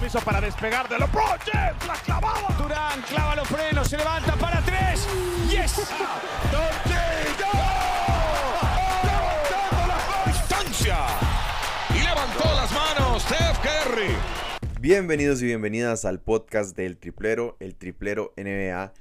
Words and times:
permiso 0.00 0.20
para 0.24 0.40
despegar 0.40 0.88
de 0.88 0.98
LeBron 0.98 1.38
James. 1.44 1.86
La 1.86 1.94
clavada. 1.94 2.56
Durán 2.56 3.02
clava 3.02 3.36
los 3.36 3.46
frenos, 3.48 3.86
se 3.86 3.98
levanta 3.98 4.34
para 4.36 4.62
tres. 4.62 5.06
¡Yes! 5.50 5.76
Levantando 6.50 7.20
la 9.86 10.24
distancia. 10.26 10.96
Y 11.90 12.02
levantó 12.02 12.44
las 12.44 12.72
manos 12.72 13.22
Steph 13.24 13.58
Curry. 13.58 14.14
Bienvenidos 14.80 15.42
y 15.42 15.46
bienvenidas 15.46 16.06
al 16.06 16.18
podcast 16.20 16.74
del 16.74 16.96
Triplero, 16.96 17.58
el 17.60 17.74
Triplero 17.76 18.32
NBA. 18.38 18.94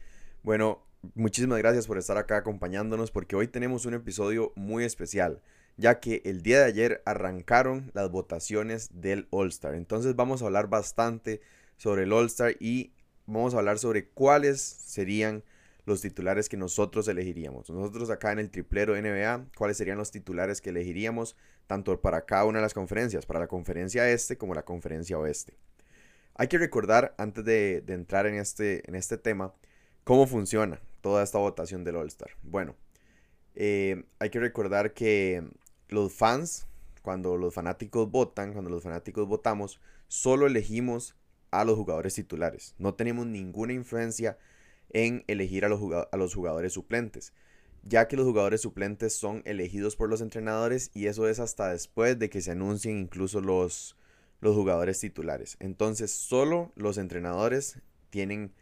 Bueno, 0.44 0.84
muchísimas 1.16 1.60
gracias 1.60 1.88
por 1.88 1.98
estar 1.98 2.18
acá 2.18 2.38
acompañándonos 2.38 3.12
porque 3.12 3.38
hoy 3.38 3.48
tenemos 3.48 3.86
un 3.86 3.94
episodio 3.94 4.52
muy 4.58 4.84
especial, 4.84 5.42
ya 5.80 6.02
que 6.02 6.22
el 6.26 6.42
día 6.42 6.60
de 6.60 6.66
ayer 6.66 7.02
arrancaron 7.06 7.90
las 7.94 8.12
votaciones 8.12 8.90
del 8.92 9.28
All-Star. 9.30 9.76
Entonces 9.76 10.14
vamos 10.14 10.42
a 10.42 10.46
hablar 10.46 10.68
bastante 10.68 11.40
sobre 11.78 12.04
el 12.04 12.12
All-Star 12.12 12.58
y 12.60 12.92
vamos 13.26 13.54
a 13.54 13.60
hablar 13.60 13.80
sobre 13.80 14.10
cuáles 14.10 14.60
serían 14.60 15.42
los 15.86 16.02
titulares 16.02 16.50
que 16.50 16.58
nosotros 16.58 17.08
elegiríamos. 17.08 17.70
Nosotros 17.70 18.10
acá 18.10 18.34
en 18.34 18.40
el 18.40 18.52
Triplero 18.52 18.94
NBA, 18.94 19.46
cuáles 19.58 19.78
serían 19.78 19.98
los 19.98 20.12
titulares 20.12 20.60
que 20.60 20.72
elegiríamos 20.72 21.38
tanto 21.66 22.02
para 22.02 22.26
cada 22.26 22.44
una 22.44 22.60
de 22.60 22.64
las 22.64 22.74
conferencias, 22.74 23.26
para 23.26 23.40
la 23.40 23.48
conferencia 23.48 24.10
este 24.10 24.38
como 24.38 24.54
la 24.54 24.66
conferencia 24.66 25.18
oeste. 25.18 25.54
Hay 26.36 26.50
que 26.50 26.58
recordar, 26.58 27.16
antes 27.18 27.46
de, 27.46 27.84
entrar 27.88 28.26
en 28.28 28.36
este, 28.36 28.88
en 28.88 28.96
este 28.96 29.18
tema, 29.18 29.54
cómo 30.04 30.28
funciona 30.28 30.82
toda 31.00 31.24
esta 31.24 31.38
votación 31.38 31.86
del 31.86 31.96
All-Star. 31.96 32.32
Bueno, 32.44 32.76
eh, 33.56 34.04
hay 34.20 34.30
que 34.30 34.40
recordar 34.40 34.94
que 34.94 35.44
los 35.90 36.14
fans, 36.14 36.68
cuando 37.02 37.38
los 37.38 37.54
fanáticos 37.54 38.10
votan, 38.10 38.54
cuando 38.54 38.70
los 38.70 38.84
fanáticos 38.84 39.28
votamos, 39.28 39.80
solo 40.08 40.48
elegimos 40.48 41.16
a 41.52 41.66
los 41.66 41.76
jugadores 41.76 42.14
titulares. 42.14 42.76
No 42.78 42.94
tenemos 42.94 43.26
ninguna 43.26 43.74
influencia 43.74 44.38
en 44.92 45.24
elegir 45.28 45.66
a 45.66 45.70
los, 45.70 45.82
a 46.12 46.18
los 46.18 46.34
jugadores 46.34 46.74
suplentes, 46.74 47.34
ya 47.84 48.08
que 48.08 48.18
los 48.18 48.26
jugadores 48.26 48.62
suplentes 48.62 49.14
son 49.14 49.42
elegidos 49.46 49.96
por 49.96 50.10
los 50.10 50.22
entrenadores 50.22 50.92
y 50.94 51.08
eso 51.08 51.28
es 51.28 51.40
hasta 51.40 51.70
después 51.72 52.18
de 52.20 52.30
que 52.30 52.42
se 52.42 52.52
anuncien 52.52 52.98
incluso 52.98 53.42
los, 53.42 53.96
los 54.42 54.56
jugadores 54.56 55.00
titulares. 55.00 55.58
Entonces, 55.60 56.12
solo 56.12 56.72
los 56.76 56.98
entrenadores 56.98 57.80
tienen 58.10 58.54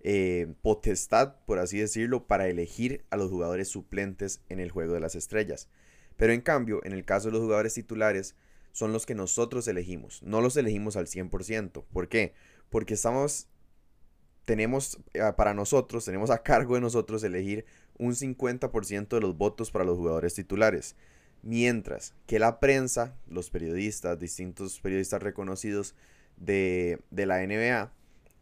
eh, 0.00 0.54
potestad, 0.62 1.36
por 1.46 1.58
así 1.58 1.78
decirlo, 1.78 2.26
para 2.26 2.48
elegir 2.48 3.04
a 3.10 3.16
los 3.16 3.30
jugadores 3.30 3.68
suplentes 3.68 4.40
en 4.48 4.60
el 4.60 4.70
juego 4.70 4.94
de 4.94 5.00
las 5.00 5.14
estrellas. 5.14 5.68
Pero 6.16 6.32
en 6.32 6.40
cambio, 6.40 6.80
en 6.84 6.92
el 6.92 7.04
caso 7.04 7.28
de 7.28 7.32
los 7.32 7.42
jugadores 7.42 7.74
titulares, 7.74 8.34
son 8.72 8.92
los 8.92 9.06
que 9.06 9.14
nosotros 9.14 9.66
elegimos, 9.68 10.22
no 10.22 10.40
los 10.40 10.56
elegimos 10.56 10.96
al 10.96 11.06
100%. 11.06 11.84
¿Por 11.92 12.08
qué? 12.08 12.34
Porque 12.68 12.94
estamos, 12.94 13.48
tenemos 14.44 14.98
eh, 15.14 15.22
para 15.36 15.54
nosotros, 15.54 16.04
tenemos 16.04 16.30
a 16.30 16.42
cargo 16.42 16.74
de 16.74 16.82
nosotros 16.82 17.24
elegir 17.24 17.64
un 17.98 18.14
50% 18.14 19.08
de 19.08 19.20
los 19.20 19.36
votos 19.36 19.70
para 19.70 19.84
los 19.84 19.96
jugadores 19.96 20.34
titulares. 20.34 20.94
Mientras 21.42 22.12
que 22.26 22.38
la 22.38 22.60
prensa, 22.60 23.16
los 23.28 23.50
periodistas, 23.50 24.18
distintos 24.18 24.80
periodistas 24.80 25.22
reconocidos 25.22 25.94
de, 26.36 27.00
de 27.10 27.26
la 27.26 27.46
NBA, 27.46 27.92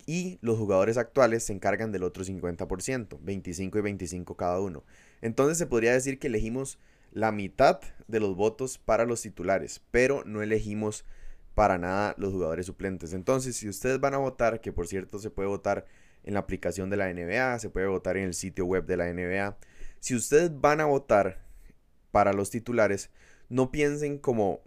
y 0.07 0.39
los 0.43 0.59
jugadores 0.59 0.97
actuales 0.97 1.45
se 1.45 1.53
encargan 1.53 1.93
del 1.93 2.03
otro 2.03 2.25
50%, 2.25 3.19
25 3.23 3.79
y 3.79 3.81
25 3.81 4.37
cada 4.37 4.61
uno. 4.61 4.85
Entonces 5.23 5.59
se 5.59 5.67
podría 5.67 5.93
decir 5.93 6.19
que 6.19 6.27
elegimos 6.27 6.79
la 7.15 7.31
mitad 7.31 7.81
de 8.09 8.21
los 8.21 8.37
votos 8.37 8.77
para 8.77 9.07
los 9.07 9.23
titulares, 9.23 9.81
pero 9.93 10.25
no 10.27 10.43
elegimos 10.43 11.07
para 11.55 11.79
nada 11.79 12.15
los 12.19 12.33
jugadores 12.33 12.67
suplentes. 12.67 13.15
Entonces, 13.15 13.57
si 13.57 13.69
ustedes 13.69 14.01
van 14.01 14.15
a 14.15 14.19
votar, 14.19 14.61
que 14.61 14.73
por 14.73 14.89
cierto 14.89 15.21
se 15.21 15.31
puede 15.31 15.49
votar 15.49 15.87
en 16.25 16.35
la 16.35 16.41
aplicación 16.41 16.91
de 16.91 16.97
la 16.97 17.13
NBA, 17.13 17.61
se 17.61 17.71
puede 17.71 17.87
votar 17.87 18.17
en 18.17 18.25
el 18.25 18.35
sitio 18.35 18.67
web 18.67 18.85
de 18.85 18.97
la 18.97 19.13
NBA, 19.13 19.57
si 20.01 20.17
ustedes 20.17 20.61
van 20.61 20.81
a 20.81 20.87
votar 20.87 21.41
para 22.11 22.33
los 22.33 22.51
titulares, 22.51 23.11
no 23.49 23.71
piensen 23.71 24.19
como, 24.19 24.61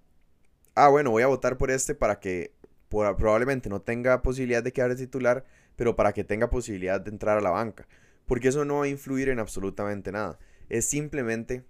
ah, 0.74 0.88
bueno, 0.88 1.12
voy 1.12 1.24
a 1.24 1.28
votar 1.28 1.58
por 1.58 1.70
este 1.70 1.96
para 1.96 2.20
que 2.22 2.54
probablemente 2.90 3.68
no 3.70 3.82
tenga 3.82 4.22
posibilidad 4.22 4.64
de 4.64 4.72
quedar 4.72 4.96
de 4.96 5.06
titular, 5.06 5.44
pero 5.76 5.98
para 5.98 6.14
que 6.14 6.24
tenga 6.24 6.50
posibilidad 6.50 7.02
de 7.02 7.12
entrar 7.12 7.38
a 7.38 7.42
la 7.42 7.50
banca. 7.50 7.88
Porque 8.26 8.48
eso 8.48 8.64
no 8.64 8.78
va 8.78 8.86
a 8.86 8.88
influir 8.90 9.28
en 9.30 9.40
absolutamente 9.40 10.12
nada. 10.14 10.40
Es 10.70 10.86
simplemente 10.86 11.66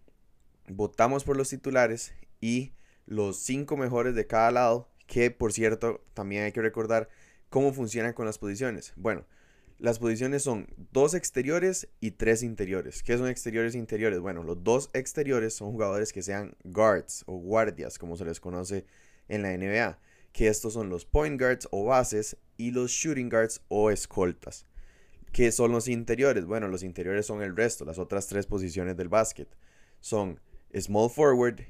votamos 0.68 1.24
por 1.24 1.38
los 1.38 1.50
titulares 1.50 2.14
y 2.42 2.74
los 3.06 3.40
cinco 3.40 3.78
mejores 3.78 4.16
de 4.16 4.28
cada 4.28 4.52
lado, 4.52 4.90
que 5.06 5.32
por 5.32 5.54
cierto 5.54 6.04
también 6.14 6.44
hay 6.44 6.52
que 6.52 6.62
recordar 6.62 7.10
cómo 7.50 7.74
funcionan 7.74 8.14
con 8.14 8.26
las 8.26 8.38
posiciones. 8.38 8.94
Bueno, 8.96 9.26
las 9.80 10.00
posiciones 10.00 10.44
son 10.44 10.68
dos 10.92 11.14
exteriores 11.14 11.88
y 12.00 12.12
tres 12.12 12.44
interiores. 12.44 13.04
¿Qué 13.04 13.18
son 13.18 13.28
exteriores 13.28 13.76
e 13.76 13.78
interiores? 13.78 14.20
Bueno, 14.20 14.44
los 14.44 14.64
dos 14.64 14.90
exteriores 14.94 15.54
son 15.54 15.72
jugadores 15.72 16.12
que 16.12 16.24
sean 16.24 16.56
guards 16.64 17.24
o 17.28 17.38
guardias, 17.38 17.98
como 17.98 18.18
se 18.18 18.26
les 18.26 18.40
conoce 18.40 18.86
en 19.28 19.44
la 19.44 19.56
NBA 19.56 20.00
que 20.38 20.48
estos 20.48 20.74
son 20.74 20.90
los 20.90 21.04
point 21.04 21.42
guards 21.42 21.68
o 21.72 21.86
bases 21.86 22.38
y 22.58 22.70
los 22.70 22.92
shooting 22.92 23.28
guards 23.28 23.60
o 23.70 23.90
escoltas. 23.90 24.68
¿Qué 25.32 25.52
son 25.52 25.72
los 25.72 25.88
interiores? 25.88 26.46
Bueno, 26.46 26.68
los 26.68 26.84
interiores 26.84 27.26
son 27.26 27.42
el 27.42 27.56
resto, 27.56 27.86
las 27.86 27.98
otras 27.98 28.28
tres 28.28 28.46
posiciones 28.46 28.96
del 28.98 29.10
básquet. 29.10 29.48
Son 30.00 30.40
small 30.74 31.10
forward, 31.10 31.62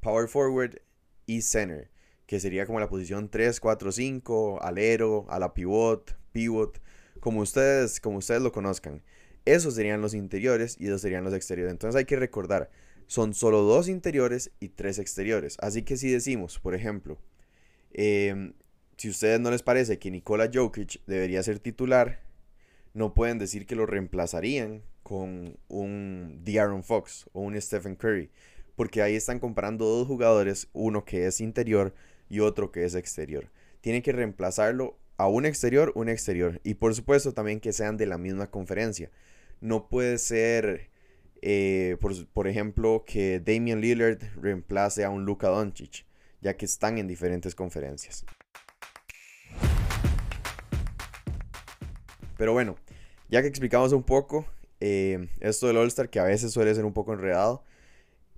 power 0.00 0.28
forward 0.28 0.80
y 1.26 1.42
center, 1.42 1.90
que 2.26 2.40
sería 2.40 2.66
como 2.66 2.80
la 2.80 2.88
posición 2.88 3.28
3, 3.28 3.60
4, 3.60 3.92
5, 3.92 4.62
alero, 4.62 5.26
a 5.28 5.38
la 5.38 5.54
pivot, 5.54 6.16
pivot, 6.32 6.80
como 7.20 7.40
ustedes, 7.40 8.00
como 8.00 8.18
ustedes 8.18 8.42
lo 8.42 8.52
conozcan. 8.52 9.02
Esos 9.44 9.74
serían 9.74 10.00
los 10.00 10.14
interiores 10.14 10.76
y 10.78 10.86
esos 10.86 11.00
serían 11.00 11.24
los 11.24 11.34
exteriores. 11.34 11.72
Entonces 11.72 11.98
hay 11.98 12.04
que 12.06 12.16
recordar, 12.16 12.70
son 13.06 13.34
solo 13.34 13.62
dos 13.62 13.88
interiores 13.88 14.50
y 14.60 14.70
tres 14.70 14.98
exteriores. 14.98 15.56
Así 15.60 15.82
que 15.82 15.96
si 15.96 16.10
decimos, 16.10 16.58
por 16.58 16.74
ejemplo, 16.74 17.18
Em, 17.94 18.54
si 18.96 19.08
a 19.08 19.10
ustedes 19.12 19.40
no 19.40 19.50
les 19.50 19.62
parece 19.62 19.98
que 19.98 20.10
Nikola 20.10 20.50
Jokic 20.52 21.00
debería 21.06 21.42
ser 21.42 21.60
titular, 21.60 22.20
no 22.92 23.14
pueden 23.14 23.38
decir 23.38 23.66
que 23.66 23.76
lo 23.76 23.86
reemplazarían 23.86 24.82
con 25.04 25.56
un 25.68 26.40
De'Aaron 26.42 26.82
Fox 26.82 27.30
o 27.32 27.42
un 27.42 27.60
Stephen 27.60 27.94
Curry, 27.94 28.30
porque 28.74 29.02
ahí 29.02 29.14
están 29.14 29.38
comparando 29.38 29.84
dos 29.84 30.08
jugadores, 30.08 30.68
uno 30.72 31.04
que 31.04 31.26
es 31.26 31.40
interior 31.40 31.94
y 32.28 32.40
otro 32.40 32.72
que 32.72 32.84
es 32.84 32.96
exterior. 32.96 33.52
Tienen 33.80 34.02
que 34.02 34.10
reemplazarlo 34.10 34.98
a 35.16 35.28
un 35.28 35.46
exterior, 35.46 35.92
un 35.94 36.08
exterior, 36.08 36.60
y 36.64 36.74
por 36.74 36.92
supuesto 36.96 37.32
también 37.32 37.60
que 37.60 37.72
sean 37.72 37.96
de 37.96 38.06
la 38.06 38.18
misma 38.18 38.50
conferencia. 38.50 39.12
No 39.60 39.88
puede 39.88 40.18
ser, 40.18 40.90
eh, 41.42 41.96
por, 42.00 42.26
por, 42.28 42.48
ejemplo, 42.48 43.04
que 43.06 43.38
Damian 43.38 43.80
Lillard 43.80 44.18
reemplace 44.40 45.04
a 45.04 45.10
un 45.10 45.24
Luka 45.24 45.46
Doncic 45.46 46.04
ya 46.44 46.56
que 46.56 46.66
están 46.66 46.98
en 46.98 47.08
diferentes 47.08 47.54
conferencias. 47.54 48.24
Pero 52.36 52.52
bueno, 52.52 52.76
ya 53.30 53.40
que 53.40 53.48
explicamos 53.48 53.92
un 53.92 54.02
poco 54.02 54.44
eh, 54.86 55.30
esto 55.40 55.66
del 55.66 55.78
All-Star, 55.78 56.10
que 56.10 56.20
a 56.20 56.24
veces 56.24 56.52
suele 56.52 56.74
ser 56.74 56.84
un 56.84 56.92
poco 56.92 57.14
enredado, 57.14 57.64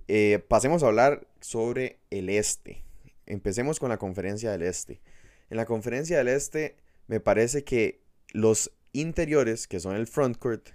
eh, 0.07 0.41
pasemos 0.47 0.81
a 0.81 0.87
hablar 0.87 1.27
sobre 1.41 1.99
el 2.09 2.29
este. 2.29 2.85
Empecemos 3.25 3.81
con 3.81 3.89
la 3.89 3.97
conferencia 3.97 4.49
del 4.51 4.61
este. 4.61 5.01
En 5.49 5.57
la 5.57 5.65
conferencia 5.65 6.17
del 6.17 6.29
este, 6.29 6.77
me 7.07 7.19
parece 7.19 7.65
que 7.65 7.99
los 8.31 8.71
interiores, 8.93 9.67
que 9.67 9.81
son 9.81 9.97
el 9.97 10.07
frontcourt, 10.07 10.69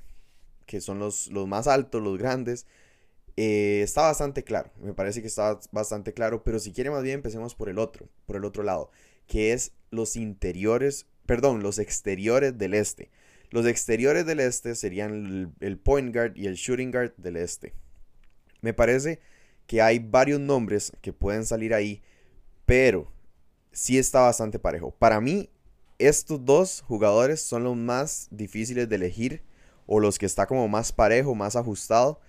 que 0.67 0.83
son 0.83 0.99
los, 0.99 1.29
los 1.29 1.49
más 1.49 1.67
altos, 1.67 2.03
los 2.03 2.19
grandes, 2.19 2.67
eh, 3.39 3.81
está 3.83 4.03
bastante 4.03 4.45
claro, 4.45 4.71
me 4.79 4.93
parece 4.93 5.23
que 5.23 5.29
está 5.29 5.59
bastante 5.71 6.13
claro, 6.13 6.45
pero 6.45 6.59
si 6.59 6.73
quiere 6.73 6.91
más 6.91 7.03
bien 7.03 7.15
empecemos 7.15 7.55
por 7.55 7.71
el 7.71 7.79
otro, 7.79 8.11
por 8.27 8.37
el 8.37 8.45
otro 8.45 8.63
lado, 8.63 8.91
que 9.27 9.55
es 9.55 9.73
los 9.91 10.17
interiores, 10.17 11.07
perdón, 11.25 11.63
los 11.63 11.79
exteriores 11.79 12.59
del 12.59 12.75
este. 12.75 13.11
Los 13.53 13.67
exteriores 13.67 14.25
del 14.25 14.41
este 14.41 14.75
serían 14.75 15.55
el, 15.61 15.79
point 15.79 16.13
guard 16.13 16.35
y 16.37 16.47
el 16.47 16.55
shooting 16.55 16.91
guard 16.91 17.13
del 17.19 17.37
este. 17.37 17.75
Me 18.63 18.73
parece 18.73 19.21
que 19.67 19.83
hay 19.83 19.99
varios 19.99 20.41
nombres 20.41 20.91
que 21.03 21.13
pueden 21.13 21.45
salir 21.45 21.75
ahí, 21.75 22.03
pero 22.65 23.13
sí 23.71 23.99
está 23.99 24.21
bastante 24.21 24.59
parejo. 24.59 24.93
Para 24.93 25.21
mí, 25.21 25.51
estos 25.99 26.43
dos 26.43 26.81
jugadores 26.81 27.43
son 27.43 27.65
los 27.65 27.77
más 27.77 28.27
difíciles 28.31 28.89
de 28.89 28.97
elegir 28.97 29.43
o 29.87 30.01
los 30.01 30.19
que 30.19 30.25
está 30.25 30.47
como 30.47 30.67
más 30.67 30.91
parejo, 30.91 31.35
más 31.35 31.55
ajustado 31.55 32.21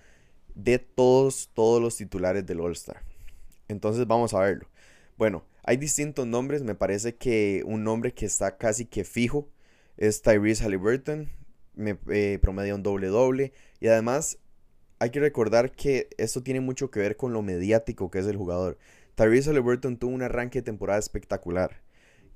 de 0.54 0.78
todos, 0.78 1.50
todos 1.54 1.80
los 1.80 1.96
titulares 1.96 2.44
del 2.44 2.60
All-Star. 2.60 3.02
Entonces 3.68 4.06
vamos 4.06 4.34
a 4.34 4.40
verlo. 4.40 4.68
Bueno, 5.16 5.42
hay 5.62 5.78
distintos 5.78 6.26
nombres. 6.26 6.62
Me 6.62 6.74
parece 6.74 7.16
que 7.16 7.62
un 7.64 7.82
nombre 7.82 8.12
que 8.12 8.26
está 8.26 8.58
casi 8.58 8.84
que 8.84 9.04
fijo 9.04 9.48
es 9.96 10.22
Tyrese 10.22 10.64
Halliburton. 10.64 11.30
Me 11.74 11.98
eh, 12.08 12.40
un 12.44 12.82
doble 12.82 13.08
doble. 13.08 13.52
Y 13.80 13.88
además 13.88 14.38
hay 14.98 15.10
que 15.10 15.20
recordar 15.20 15.72
que 15.72 16.08
esto 16.18 16.42
tiene 16.42 16.60
mucho 16.60 16.90
que 16.90 17.00
ver 17.00 17.16
con 17.16 17.32
lo 17.32 17.42
mediático 17.42 18.10
que 18.10 18.20
es 18.20 18.26
el 18.26 18.36
jugador. 18.36 18.78
Tyrese 19.14 19.50
Halliburton 19.50 19.96
tuvo 19.96 20.14
un 20.14 20.22
arranque 20.22 20.60
de 20.60 20.64
temporada 20.64 20.98
espectacular. 20.98 21.82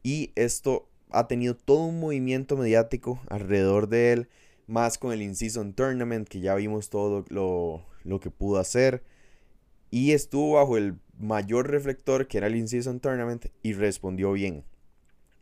Y 0.02 0.32
esto 0.36 0.88
ha 1.10 1.26
tenido 1.26 1.56
todo 1.56 1.84
un 1.84 2.00
movimiento 2.00 2.56
mediático 2.56 3.20
alrededor 3.28 3.88
de 3.88 4.12
él, 4.12 4.28
más 4.66 4.98
con 4.98 5.12
el 5.12 5.22
In-Season 5.22 5.72
Tournament, 5.72 6.28
que 6.28 6.40
ya 6.40 6.54
vimos 6.54 6.90
todo 6.90 7.24
lo, 7.28 7.84
lo 8.04 8.20
que 8.20 8.30
pudo 8.30 8.58
hacer. 8.58 9.02
Y 9.90 10.12
estuvo 10.12 10.54
bajo 10.54 10.76
el 10.76 10.98
mayor 11.18 11.70
reflector, 11.70 12.28
que 12.28 12.38
era 12.38 12.46
el 12.46 12.56
In-Season 12.56 13.00
Tournament, 13.00 13.46
y 13.62 13.72
respondió 13.72 14.32
bien. 14.32 14.64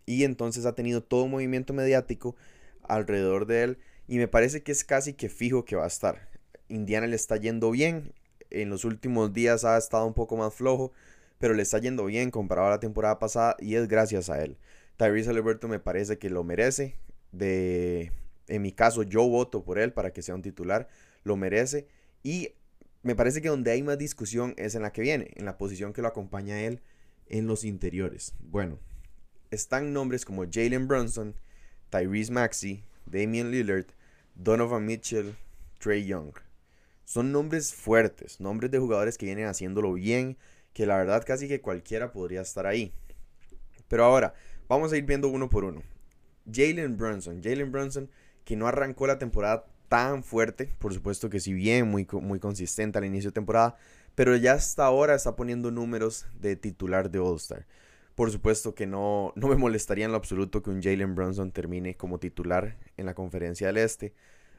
Y 0.06 0.24
entonces 0.24 0.64
ha 0.66 0.74
tenido 0.74 1.02
todo 1.02 1.24
un 1.24 1.32
movimiento 1.32 1.72
mediático 1.72 2.36
alrededor 2.82 3.46
de 3.46 3.64
él. 3.64 3.78
Y 4.08 4.18
me 4.18 4.28
parece 4.28 4.62
que 4.62 4.72
es 4.72 4.84
casi 4.84 5.12
que 5.14 5.28
fijo 5.28 5.64
que 5.64 5.76
va 5.76 5.84
a 5.84 5.88
estar. 5.88 6.28
Indiana 6.68 7.06
le 7.06 7.16
está 7.16 7.36
yendo 7.36 7.70
bien. 7.70 8.12
En 8.50 8.70
los 8.70 8.84
últimos 8.84 9.32
días 9.32 9.64
ha 9.64 9.76
estado 9.76 10.06
un 10.06 10.14
poco 10.14 10.36
más 10.36 10.54
flojo. 10.54 10.92
Pero 11.38 11.54
le 11.54 11.62
está 11.62 11.78
yendo 11.78 12.04
bien 12.06 12.30
comparado 12.30 12.68
a 12.68 12.70
la 12.70 12.80
temporada 12.80 13.18
pasada. 13.18 13.56
Y 13.58 13.74
es 13.74 13.88
gracias 13.88 14.30
a 14.30 14.42
él. 14.42 14.56
Tyrese 14.96 15.30
Alberto 15.30 15.68
me 15.68 15.80
parece 15.80 16.18
que 16.18 16.30
lo 16.30 16.44
merece. 16.44 16.96
De, 17.32 18.12
en 18.46 18.62
mi 18.62 18.72
caso, 18.72 19.02
yo 19.02 19.28
voto 19.28 19.64
por 19.64 19.78
él 19.78 19.92
para 19.92 20.12
que 20.12 20.22
sea 20.22 20.34
un 20.34 20.42
titular. 20.42 20.88
Lo 21.24 21.36
merece. 21.36 21.88
Y 22.22 22.52
me 23.02 23.14
parece 23.14 23.42
que 23.42 23.48
donde 23.48 23.70
hay 23.70 23.82
más 23.82 23.98
discusión 23.98 24.54
es 24.56 24.74
en 24.74 24.82
la 24.82 24.92
que 24.92 25.00
viene, 25.00 25.30
en 25.36 25.44
la 25.44 25.58
posición 25.58 25.92
que 25.92 26.02
lo 26.02 26.08
acompaña 26.08 26.56
a 26.56 26.60
él 26.62 26.80
en 27.28 27.46
los 27.46 27.64
interiores. 27.64 28.34
Bueno, 28.40 28.78
están 29.50 29.92
nombres 29.92 30.24
como 30.24 30.44
Jalen 30.50 30.88
Brunson, 30.88 31.34
Tyrese 31.90 32.32
Maxey, 32.32 32.84
Damian 33.06 33.50
Lillard, 33.50 33.86
Donovan 34.34 34.84
Mitchell, 34.84 35.36
Trey 35.78 36.04
Young. 36.04 36.32
Son 37.04 37.32
nombres 37.32 37.74
fuertes, 37.74 38.40
nombres 38.40 38.70
de 38.70 38.78
jugadores 38.78 39.16
que 39.16 39.26
vienen 39.26 39.46
haciéndolo 39.46 39.92
bien, 39.92 40.36
que 40.72 40.86
la 40.86 40.96
verdad 40.96 41.24
casi 41.24 41.48
que 41.48 41.60
cualquiera 41.60 42.12
podría 42.12 42.40
estar 42.40 42.66
ahí. 42.66 42.92
Pero 43.88 44.04
ahora, 44.04 44.34
vamos 44.68 44.92
a 44.92 44.96
ir 44.96 45.04
viendo 45.04 45.28
uno 45.28 45.48
por 45.48 45.64
uno. 45.64 45.82
Jalen 46.52 46.96
Brunson, 46.96 47.42
Jalen 47.42 47.70
Brunson 47.70 48.10
que 48.46 48.56
no 48.56 48.68
arrancó 48.68 49.06
la 49.06 49.18
temporada 49.18 49.66
tan 49.88 50.22
fuerte, 50.22 50.72
por 50.78 50.94
supuesto 50.94 51.28
que 51.28 51.40
si 51.40 51.52
bien 51.52 51.88
muy, 51.88 52.06
muy 52.12 52.38
consistente 52.38 52.96
al 52.96 53.04
inicio 53.04 53.30
de 53.30 53.34
temporada, 53.34 53.76
pero 54.14 54.34
ya 54.36 54.54
hasta 54.54 54.84
ahora 54.84 55.14
está 55.14 55.36
poniendo 55.36 55.70
números 55.70 56.26
de 56.40 56.56
titular 56.56 57.10
de 57.10 57.18
All-Star. 57.18 57.66
Por 58.16 58.30
supuesto 58.30 58.74
que 58.74 58.86
no, 58.86 59.34
no 59.36 59.46
me 59.46 59.56
molestaría 59.56 60.06
en 60.06 60.10
lo 60.10 60.16
absoluto 60.16 60.62
que 60.62 60.70
un 60.70 60.82
Jalen 60.82 61.14
Brunson 61.14 61.52
termine 61.52 61.98
como 61.98 62.18
titular 62.18 62.78
en 62.96 63.04
la 63.04 63.14
conferencia 63.14 63.66
del 63.66 63.76
Este. 63.76 64.14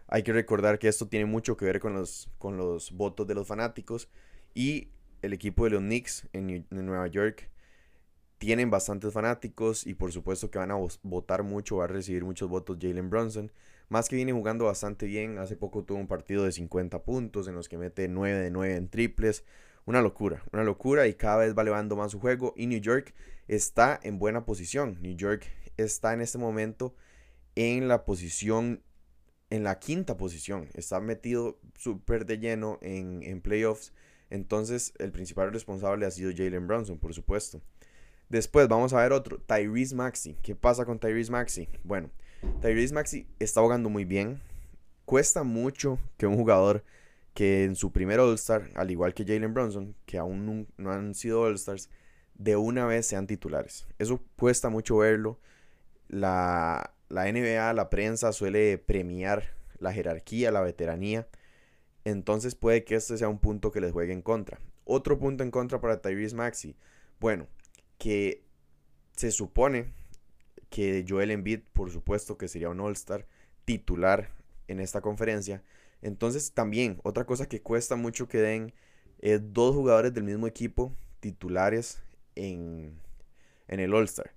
Hay 0.08 0.22
que 0.22 0.32
recordar 0.32 0.78
que 0.78 0.88
esto 0.88 1.08
tiene 1.08 1.26
mucho 1.26 1.58
que 1.58 1.66
ver 1.66 1.80
con 1.80 1.96
los, 1.96 2.30
con 2.38 2.56
los 2.56 2.92
votos 2.92 3.26
de 3.26 3.34
los 3.34 3.48
fanáticos 3.48 4.10
y 4.54 4.90
el 5.24 5.34
equipo 5.34 5.64
de 5.64 5.72
los 5.72 5.82
Knicks 5.82 6.28
en, 6.34 6.68
Nueva 6.70 7.08
York 7.08 7.50
tienen 8.38 8.70
bastantes 8.70 9.12
fanáticos 9.12 9.88
y 9.88 9.96
por 9.96 10.12
supuesto 10.12 10.52
que 10.52 10.60
van 10.60 10.70
a 10.70 10.78
votar 11.02 11.42
mucho, 11.42 11.78
va 11.78 11.86
a 11.86 11.88
recibir 11.88 12.24
muchos 12.24 12.48
votos 12.48 12.78
Jalen 12.80 13.10
Brunson. 13.10 13.52
Más 13.90 14.08
que 14.08 14.18
viene 14.18 14.34
jugando 14.34 14.66
bastante 14.66 15.08
bien. 15.08 15.40
Hace 15.40 15.56
poco 15.56 15.84
tuvo 15.84 15.98
un 15.98 16.08
partido 16.08 16.44
de 16.44 16.52
50 16.52 17.02
puntos 17.02 17.48
en 17.48 17.56
los 17.56 17.68
que 17.68 17.80
mete 17.80 18.08
9 18.08 18.38
de 18.38 18.52
9 18.52 18.76
en 18.76 18.88
triples. 18.88 19.44
Una 19.86 20.04
locura, 20.04 20.44
una 20.52 20.64
locura 20.64 21.08
y 21.08 21.16
cada 21.16 21.38
vez 21.38 21.58
va 21.58 21.64
elevando 21.64 21.96
más 21.96 22.12
su 22.12 22.20
juego. 22.20 22.54
Y 22.56 22.68
New 22.68 22.80
York 22.80 23.16
está 23.48 24.00
en 24.04 24.20
buena 24.20 24.46
posición. 24.46 24.98
New 25.02 25.16
York 25.16 25.46
está 25.78 26.14
en 26.14 26.22
este 26.22 26.38
momento 26.38 26.96
en 27.56 27.88
la 27.88 28.06
posición, 28.06 28.82
en 29.50 29.64
la 29.64 29.80
quinta 29.80 30.18
posición. 30.18 30.70
Está 30.74 31.00
metido 31.00 31.60
súper 31.76 32.26
de 32.26 32.40
lleno 32.40 32.78
en, 32.82 33.24
en 33.24 33.42
playoffs. 33.42 33.94
Entonces 34.30 34.94
el 35.00 35.12
principal 35.12 35.52
responsable 35.52 36.06
ha 36.06 36.12
sido 36.12 36.32
Jalen 36.32 36.68
Brunson, 36.68 36.98
por 36.98 37.14
supuesto. 37.14 37.62
Después 38.30 38.68
vamos 38.68 38.92
a 38.94 39.02
ver 39.02 39.14
otro, 39.14 39.40
Tyrese 39.40 39.96
Maxi. 39.96 40.36
¿Qué 40.42 40.54
pasa 40.54 40.86
con 40.86 41.00
Tyrese 41.00 41.32
Maxi? 41.32 41.70
Bueno, 41.84 42.10
Tyrese 42.62 42.94
Maxi 42.94 43.26
está 43.40 43.62
jugando 43.62 43.90
muy 43.90 44.04
bien. 44.04 44.42
Cuesta 45.06 45.44
mucho 45.44 45.98
que 46.18 46.28
un 46.28 46.36
jugador 46.36 46.84
que 47.34 47.64
en 47.64 47.76
su 47.76 47.94
primer 47.94 48.20
All-Star, 48.20 48.70
al 48.76 48.92
igual 48.92 49.14
que 49.14 49.24
Jalen 49.24 49.54
Bronson, 49.54 49.96
que 50.06 50.18
aún 50.18 50.68
no 50.76 50.92
han 50.92 51.16
sido 51.16 51.42
All-Stars, 51.42 51.90
de 52.38 52.56
una 52.56 52.86
vez 52.86 53.08
sean 53.08 53.28
titulares. 53.28 53.88
Eso 54.00 54.24
cuesta 54.38 54.70
mucho 54.70 54.98
verlo. 54.98 55.40
La, 56.08 56.94
la 57.10 57.32
NBA, 57.32 57.74
la 57.74 57.90
prensa 57.90 58.32
suele 58.32 58.78
premiar 58.78 59.56
la 59.80 59.94
jerarquía, 59.94 60.52
la 60.52 60.62
veteranía. 60.62 61.28
Entonces 62.06 62.56
puede 62.56 62.84
que 62.84 62.96
este 62.96 63.18
sea 63.18 63.30
un 63.30 63.40
punto 63.40 63.72
que 63.72 63.82
les 63.82 63.92
juegue 63.92 64.14
en 64.14 64.22
contra. 64.22 64.60
Otro 64.86 65.20
punto 65.20 65.44
en 65.44 65.52
contra 65.52 65.82
para 65.82 66.02
Tyrese 66.02 66.36
Maxi. 66.36 66.76
Bueno, 67.20 67.48
que 67.98 68.44
se 69.16 69.32
supone 69.32 69.92
que 70.70 71.06
Joel 71.08 71.32
Embiid, 71.32 71.62
por 71.74 71.92
supuesto, 71.92 72.38
que 72.38 72.48
sería 72.48 72.70
un 72.70 72.80
All-Star 72.80 73.26
titular 73.66 74.30
en 74.68 74.80
esta 74.80 75.02
conferencia. 75.02 75.64
Entonces, 76.02 76.54
también, 76.54 77.00
otra 77.04 77.26
cosa 77.26 77.48
que 77.48 77.62
cuesta 77.62 77.96
mucho 77.96 78.28
que 78.28 78.38
den 78.38 78.74
dos 79.52 79.76
jugadores 79.76 80.14
del 80.14 80.24
mismo 80.24 80.48
equipo 80.48 80.96
titulares 81.20 82.02
en, 82.38 83.00
en 83.68 83.80
el 83.80 83.94
All-Star. 83.94 84.32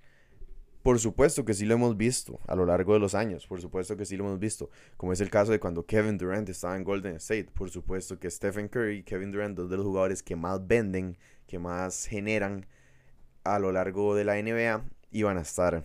Por 0.82 0.98
supuesto 0.98 1.44
que 1.44 1.52
sí 1.52 1.66
lo 1.66 1.74
hemos 1.74 1.96
visto 1.98 2.40
a 2.46 2.54
lo 2.56 2.64
largo 2.64 2.94
de 2.94 3.00
los 3.00 3.14
años, 3.14 3.46
por 3.46 3.60
supuesto 3.60 3.98
que 3.98 4.06
sí 4.06 4.16
lo 4.16 4.24
hemos 4.24 4.38
visto, 4.38 4.70
como 4.96 5.12
es 5.12 5.20
el 5.20 5.28
caso 5.28 5.52
de 5.52 5.60
cuando 5.60 5.84
Kevin 5.84 6.16
Durant 6.16 6.48
estaba 6.48 6.74
en 6.74 6.84
Golden 6.84 7.16
State, 7.16 7.50
por 7.54 7.68
supuesto 7.68 8.18
que 8.18 8.30
Stephen 8.30 8.68
Curry 8.68 9.02
Kevin 9.02 9.30
Durant, 9.30 9.56
dos 9.56 9.68
de 9.68 9.76
los 9.76 9.84
jugadores 9.84 10.22
que 10.22 10.36
más 10.36 10.66
venden, 10.66 11.18
que 11.46 11.58
más 11.58 12.06
generan 12.06 12.66
a 13.44 13.58
lo 13.58 13.72
largo 13.72 14.14
de 14.14 14.24
la 14.24 14.40
NBA, 14.40 14.84
iban 15.10 15.36
a 15.36 15.42
estar 15.42 15.84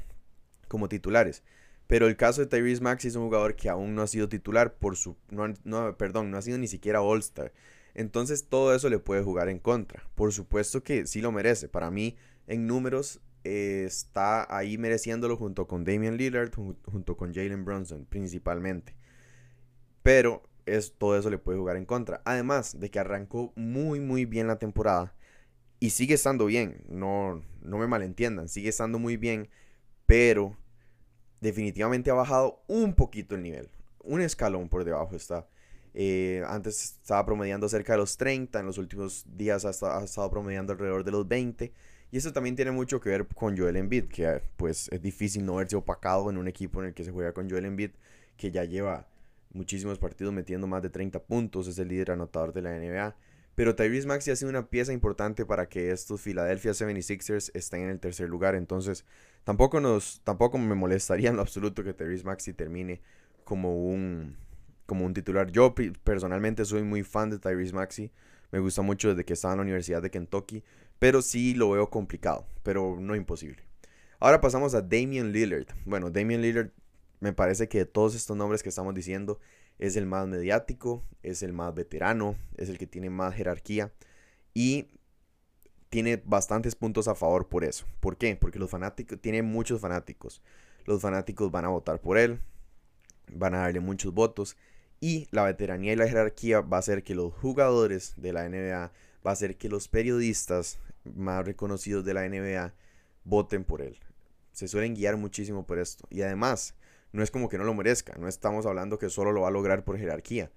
como 0.69 0.87
titulares. 0.87 1.43
Pero 1.87 2.07
el 2.07 2.15
caso 2.15 2.41
de 2.41 2.47
Tyrese 2.47 2.81
Maxey 2.81 3.09
es 3.09 3.15
un 3.15 3.25
jugador 3.25 3.55
que 3.55 3.69
aún 3.69 3.95
no 3.95 4.01
ha 4.01 4.07
sido 4.07 4.27
titular 4.29 4.75
por 4.75 4.95
su 4.95 5.17
no, 5.29 5.53
no, 5.63 5.95
perdón, 5.97 6.31
no 6.31 6.37
ha 6.37 6.41
sido 6.41 6.57
ni 6.57 6.67
siquiera 6.67 7.01
All-Star. 7.01 7.51
Entonces 7.95 8.47
todo 8.47 8.75
eso 8.75 8.89
le 8.89 8.99
puede 8.99 9.23
jugar 9.23 9.49
en 9.49 9.59
contra. 9.59 10.03
Por 10.15 10.31
supuesto 10.33 10.83
que 10.83 11.07
sí 11.07 11.21
lo 11.21 11.31
merece. 11.31 11.67
Para 11.67 11.89
mí 11.89 12.15
en 12.47 12.67
números 12.67 13.21
eh, 13.43 13.85
está 13.87 14.45
ahí 14.55 14.77
mereciéndolo 14.77 15.37
junto 15.37 15.67
con 15.67 15.83
Damian 15.83 16.17
Lillard, 16.17 16.53
junto 16.53 17.17
con 17.17 17.33
Jalen 17.33 17.65
Brunson 17.65 18.05
principalmente. 18.05 18.95
Pero 20.03 20.43
es, 20.65 20.93
todo 20.97 21.17
eso 21.17 21.29
le 21.29 21.39
puede 21.39 21.57
jugar 21.57 21.77
en 21.77 21.85
contra. 21.85 22.21
Además 22.25 22.79
de 22.79 22.91
que 22.91 22.99
arrancó 22.99 23.53
muy 23.55 23.99
muy 23.99 24.25
bien 24.25 24.47
la 24.47 24.59
temporada 24.59 25.15
y 25.79 25.89
sigue 25.91 26.13
estando 26.13 26.45
bien. 26.45 26.83
No, 26.87 27.41
no 27.61 27.77
me 27.77 27.87
malentiendan, 27.87 28.49
sigue 28.49 28.69
estando 28.69 28.99
muy 28.99 29.17
bien 29.17 29.49
pero 30.05 30.55
definitivamente 31.41 32.11
ha 32.11 32.15
bajado 32.15 32.63
un 32.67 32.93
poquito 32.93 33.35
el 33.35 33.43
nivel. 33.43 33.69
Un 34.03 34.21
escalón 34.21 34.69
por 34.69 34.83
debajo 34.83 35.15
está. 35.15 35.47
Eh, 35.97 36.43
antes 36.47 36.97
estaba 37.01 37.25
promediando 37.25 37.69
cerca 37.69 37.93
de 37.93 37.99
los 37.99 38.17
30, 38.17 38.59
en 38.59 38.65
los 38.65 38.77
últimos 38.77 39.25
días 39.37 39.63
ha, 39.63 39.69
estado 39.69 40.29
promediando 40.29 40.73
alrededor 40.73 41.05
de 41.05 41.11
los 41.11 41.25
20. 41.25 41.71
Y 42.11 42.17
eso 42.17 42.33
también 42.33 42.57
tiene 42.57 42.71
mucho 42.71 42.99
que 42.99 43.09
ver 43.09 43.25
con 43.27 43.57
Joel 43.57 43.77
Embiid, 43.77 44.05
que 44.09 44.41
pues 44.57 44.89
es 44.91 45.01
difícil 45.01 45.45
no 45.45 45.55
verse 45.55 45.75
opacado 45.75 46.29
en 46.29 46.37
un 46.37 46.49
equipo 46.49 46.81
en 46.81 46.87
el 46.87 46.93
que 46.93 47.05
se 47.05 47.11
juega 47.11 47.33
con 47.33 47.49
Joel 47.49 47.65
Embiid, 47.65 47.91
que 48.35 48.51
ya 48.51 48.65
lleva 48.65 49.07
muchísimos 49.53 49.97
partidos 49.97 50.33
metiendo 50.33 50.67
más 50.67 50.83
de 50.83 50.89
30 50.89 51.23
puntos, 51.23 51.67
es 51.67 51.79
el 51.79 51.87
líder 51.87 52.11
anotador 52.11 52.51
de 52.51 52.61
la 52.61 52.77
NBA. 52.77 53.15
Pero 53.55 53.73
Tyrese 53.73 54.05
Maxey 54.05 54.33
ha 54.33 54.35
sido 54.35 54.49
una 54.49 54.67
pieza 54.69 54.91
importante 54.91 55.45
para 55.45 55.69
que 55.69 55.91
estos 55.91 56.21
Philadelphia 56.21 56.71
76ers 56.71 57.51
estén 57.53 57.83
en 57.83 57.89
el 57.89 57.99
tercer 58.01 58.27
lugar. 58.27 58.53
Entonces, 58.55 59.05
tampoco, 59.45 59.79
nos, 59.79 60.19
tampoco 60.25 60.57
me 60.57 60.75
molestaría 60.75 61.29
en 61.29 61.37
lo 61.37 61.41
absoluto 61.41 61.83
que 61.83 61.93
Tyrese 61.93 62.25
Maxey 62.25 62.53
termine 62.53 63.01
como 63.45 63.75
un, 63.77 64.35
como 64.85 65.05
un 65.05 65.13
titular. 65.13 65.51
Yo 65.51 65.73
personalmente 66.03 66.65
soy 66.65 66.83
muy 66.83 67.03
fan 67.03 67.29
de 67.29 67.39
Tyrese 67.39 67.73
Maxey. 67.73 68.11
Me 68.51 68.59
gusta 68.59 68.81
mucho 68.81 69.09
desde 69.09 69.25
que 69.25 69.33
estaba 69.33 69.53
en 69.53 69.57
la 69.59 69.63
Universidad 69.63 70.01
de 70.01 70.11
Kentucky. 70.11 70.63
Pero 70.99 71.21
sí 71.21 71.53
lo 71.53 71.71
veo 71.71 71.89
complicado, 71.89 72.45
pero 72.63 72.97
no 72.99 73.15
imposible. 73.15 73.63
Ahora 74.19 74.39
pasamos 74.41 74.73
a 74.75 74.81
Damian 74.81 75.31
Lillard. 75.31 75.67
Bueno, 75.85 76.09
Damian 76.09 76.41
Lillard 76.41 76.71
me 77.19 77.33
parece 77.33 77.67
que 77.67 77.79
de 77.79 77.85
todos 77.85 78.15
estos 78.15 78.37
nombres 78.37 78.63
que 78.63 78.69
estamos 78.69 78.93
diciendo 78.93 79.39
es 79.77 79.95
el 79.97 80.05
más 80.05 80.27
mediático, 80.27 81.03
es 81.21 81.43
el 81.43 81.53
más 81.53 81.73
veterano, 81.73 82.35
es 82.55 82.69
el 82.69 82.77
que 82.77 82.87
tiene 82.87 83.09
más 83.09 83.33
jerarquía 83.33 83.91
y 84.53 84.87
tiene 85.89 86.21
bastantes 86.25 86.75
puntos 86.75 87.07
a 87.07 87.15
favor 87.15 87.47
por 87.47 87.63
eso. 87.63 87.85
¿Por 87.99 88.17
qué? 88.17 88.35
Porque 88.35 88.59
los 88.59 88.69
fanáticos, 88.69 89.19
tiene 89.19 89.41
muchos 89.41 89.81
fanáticos. 89.81 90.41
Los 90.85 91.01
fanáticos 91.01 91.51
van 91.51 91.65
a 91.65 91.69
votar 91.69 91.99
por 91.99 92.17
él, 92.17 92.39
van 93.31 93.53
a 93.55 93.59
darle 93.59 93.79
muchos 93.79 94.13
votos 94.13 94.55
y 94.99 95.27
la 95.31 95.43
veteranía 95.43 95.93
y 95.93 95.95
la 95.95 96.07
jerarquía 96.07 96.61
va 96.61 96.77
a 96.77 96.79
hacer 96.79 97.03
que 97.03 97.15
los 97.15 97.33
jugadores 97.33 98.13
de 98.17 98.33
la 98.33 98.47
NBA, 98.47 98.91
va 99.25 99.29
a 99.29 99.33
hacer 99.33 99.57
que 99.57 99.69
los 99.69 99.87
periodistas 99.87 100.79
más 101.03 101.45
reconocidos 101.45 102.05
de 102.05 102.13
la 102.13 102.27
NBA 102.27 102.73
voten 103.23 103.63
por 103.63 103.81
él. 103.81 103.99
Se 104.51 104.67
suelen 104.67 104.95
guiar 104.95 105.17
muchísimo 105.17 105.65
por 105.65 105.79
esto. 105.79 106.07
Y 106.09 106.21
además, 106.21 106.75
no 107.11 107.23
es 107.23 107.31
como 107.31 107.49
que 107.49 107.57
no 107.57 107.63
lo 107.63 107.73
merezca, 107.73 108.15
no 108.17 108.27
estamos 108.27 108.65
hablando 108.65 108.97
que 108.97 109.09
solo 109.09 109.31
lo 109.31 109.41
va 109.41 109.49
a 109.49 109.51
lograr 109.51 109.83
por 109.83 109.97
jerarquía. 109.97 110.51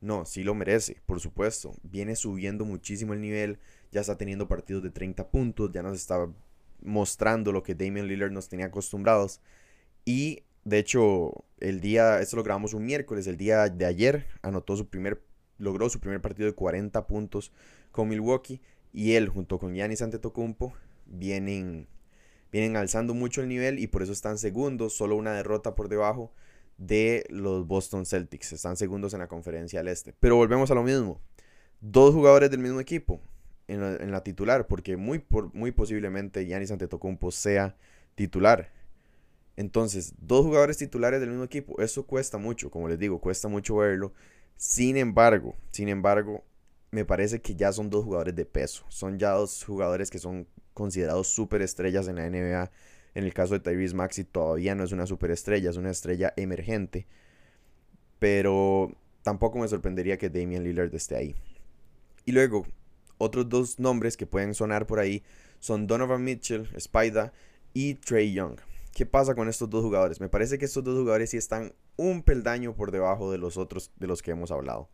No, 0.00 0.24
sí 0.24 0.44
lo 0.44 0.54
merece, 0.54 1.02
por 1.04 1.20
supuesto. 1.20 1.74
Viene 1.82 2.16
subiendo 2.16 2.64
muchísimo 2.64 3.12
el 3.12 3.20
nivel, 3.20 3.58
ya 3.92 4.00
está 4.00 4.16
teniendo 4.16 4.48
partidos 4.48 4.82
de 4.82 4.90
30 4.90 5.28
puntos, 5.30 5.70
ya 5.72 5.82
nos 5.82 5.96
está 5.96 6.26
mostrando 6.82 7.52
lo 7.52 7.62
que 7.62 7.74
Damian 7.74 8.06
Lillard 8.06 8.32
nos 8.32 8.48
tenía 8.48 8.66
acostumbrados. 8.66 9.40
Y 10.04 10.44
de 10.64 10.78
hecho, 10.78 11.44
el 11.58 11.80
día, 11.80 12.20
esto 12.20 12.36
lo 12.36 12.42
grabamos 12.42 12.74
un 12.74 12.84
miércoles, 12.84 13.26
el 13.26 13.36
día 13.36 13.68
de 13.68 13.84
ayer 13.86 14.26
anotó 14.42 14.76
su 14.76 14.88
primer, 14.88 15.22
logró 15.58 15.88
su 15.88 16.00
primer 16.00 16.20
partido 16.20 16.46
de 16.46 16.54
40 16.54 17.06
puntos 17.06 17.52
con 17.90 18.08
Milwaukee. 18.08 18.60
Y 18.92 19.12
él, 19.12 19.28
junto 19.28 19.58
con 19.58 19.74
Giannis 19.74 20.02
Antetokounmpo, 20.02 20.72
vienen, 21.06 21.86
vienen 22.50 22.76
alzando 22.76 23.14
mucho 23.14 23.40
el 23.40 23.48
nivel 23.48 23.78
y 23.78 23.86
por 23.86 24.02
eso 24.02 24.12
están 24.12 24.36
segundos, 24.38 24.94
solo 24.94 25.16
una 25.16 25.32
derrota 25.32 25.74
por 25.74 25.88
debajo 25.88 26.32
de 26.76 27.24
los 27.28 27.66
Boston 27.66 28.04
Celtics. 28.04 28.52
Están 28.52 28.76
segundos 28.76 29.14
en 29.14 29.20
la 29.20 29.28
conferencia 29.28 29.78
del 29.80 29.88
Este. 29.88 30.14
Pero 30.18 30.36
volvemos 30.36 30.70
a 30.70 30.74
lo 30.74 30.82
mismo. 30.82 31.20
Dos 31.80 32.14
jugadores 32.14 32.50
del 32.50 32.60
mismo 32.60 32.80
equipo 32.80 33.20
en 33.68 34.10
la, 34.10 34.24
titular, 34.24 34.66
porque 34.66 34.96
muy, 34.96 35.24
muy 35.52 35.70
posiblemente 35.70 36.44
Giannis 36.44 36.72
Antetokounmpo 36.72 37.30
sea 37.30 37.76
titular. 38.16 38.72
Entonces, 39.60 40.14
dos 40.18 40.46
jugadores 40.46 40.78
titulares 40.78 41.20
del 41.20 41.28
mismo 41.28 41.44
equipo, 41.44 41.82
eso 41.82 42.06
cuesta 42.06 42.38
mucho, 42.38 42.70
como 42.70 42.88
les 42.88 42.98
digo, 42.98 43.20
cuesta 43.20 43.46
mucho 43.46 43.76
verlo. 43.76 44.14
Sin 44.56 44.96
embargo, 44.96 45.54
sin 45.70 45.90
embargo, 45.90 46.42
me 46.90 47.04
parece 47.04 47.42
que 47.42 47.54
ya 47.54 47.70
son 47.70 47.90
dos 47.90 48.06
jugadores 48.06 48.34
de 48.34 48.46
peso. 48.46 48.86
Son 48.88 49.18
ya 49.18 49.32
dos 49.32 49.62
jugadores 49.62 50.10
que 50.10 50.18
son 50.18 50.48
considerados 50.72 51.28
superestrellas 51.28 52.08
en 52.08 52.16
la 52.16 52.30
NBA. 52.30 52.70
En 53.14 53.24
el 53.24 53.34
caso 53.34 53.52
de 53.52 53.60
Tyrese 53.60 53.94
Maxi 53.94 54.24
todavía 54.24 54.74
no 54.74 54.82
es 54.82 54.92
una 54.92 55.06
superestrella, 55.06 55.68
es 55.68 55.76
una 55.76 55.90
estrella 55.90 56.32
emergente. 56.38 57.06
Pero 58.18 58.96
tampoco 59.22 59.58
me 59.58 59.68
sorprendería 59.68 60.16
que 60.16 60.30
Damian 60.30 60.64
Lillard 60.64 60.94
esté 60.94 61.16
ahí. 61.16 61.34
Y 62.24 62.32
luego, 62.32 62.66
otros 63.18 63.46
dos 63.50 63.78
nombres 63.78 64.16
que 64.16 64.24
pueden 64.24 64.54
sonar 64.54 64.86
por 64.86 65.00
ahí 65.00 65.22
son 65.58 65.86
Donovan 65.86 66.24
Mitchell, 66.24 66.66
Spida 66.80 67.34
y 67.74 67.96
Trey 67.96 68.32
Young. 68.32 68.56
¿Qué 68.92 69.06
pasa 69.06 69.34
con 69.34 69.48
estos 69.48 69.70
dos 69.70 69.82
jugadores? 69.82 70.20
Me 70.20 70.28
parece 70.28 70.58
que 70.58 70.64
estos 70.64 70.82
dos 70.82 70.98
jugadores 70.98 71.30
sí 71.30 71.36
están 71.36 71.74
un 71.96 72.22
peldaño 72.22 72.74
por 72.74 72.90
debajo 72.90 73.30
de 73.30 73.38
los 73.38 73.56
otros 73.56 73.92
de 73.96 74.06
los 74.06 74.20
que 74.22 74.32
hemos 74.32 74.50
hablado. 74.50 74.88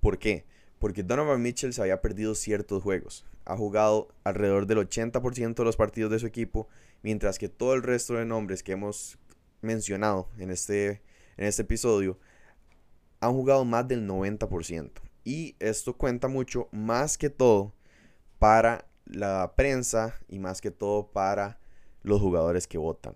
¿Por 0.00 0.18
qué? 0.18 0.46
Porque 0.78 1.02
Donovan 1.02 1.42
Mitchell 1.42 1.72
se 1.72 1.82
había 1.82 2.00
perdido 2.00 2.34
ciertos 2.34 2.82
juegos. 2.82 3.24
Ha 3.44 3.56
jugado 3.56 4.08
alrededor 4.24 4.66
del 4.66 4.78
80% 4.78 5.54
de 5.54 5.64
los 5.64 5.76
partidos 5.76 6.10
de 6.10 6.18
su 6.18 6.26
equipo, 6.26 6.68
mientras 7.02 7.38
que 7.38 7.48
todo 7.48 7.74
el 7.74 7.82
resto 7.82 8.14
de 8.14 8.24
nombres 8.24 8.62
que 8.62 8.72
hemos 8.72 9.18
mencionado 9.60 10.28
en 10.38 10.50
este, 10.50 11.02
en 11.36 11.46
este 11.46 11.62
episodio 11.62 12.18
han 13.20 13.32
jugado 13.32 13.64
más 13.64 13.86
del 13.86 14.08
90%. 14.08 14.90
Y 15.24 15.54
esto 15.60 15.96
cuenta 15.96 16.26
mucho, 16.26 16.68
más 16.72 17.16
que 17.16 17.30
todo, 17.30 17.74
para 18.38 18.88
la 19.04 19.52
prensa 19.56 20.18
y 20.26 20.40
más 20.40 20.60
que 20.60 20.72
todo 20.72 21.12
para 21.12 21.60
los 22.02 22.20
jugadores 22.20 22.66
que 22.66 22.78
votan. 22.78 23.14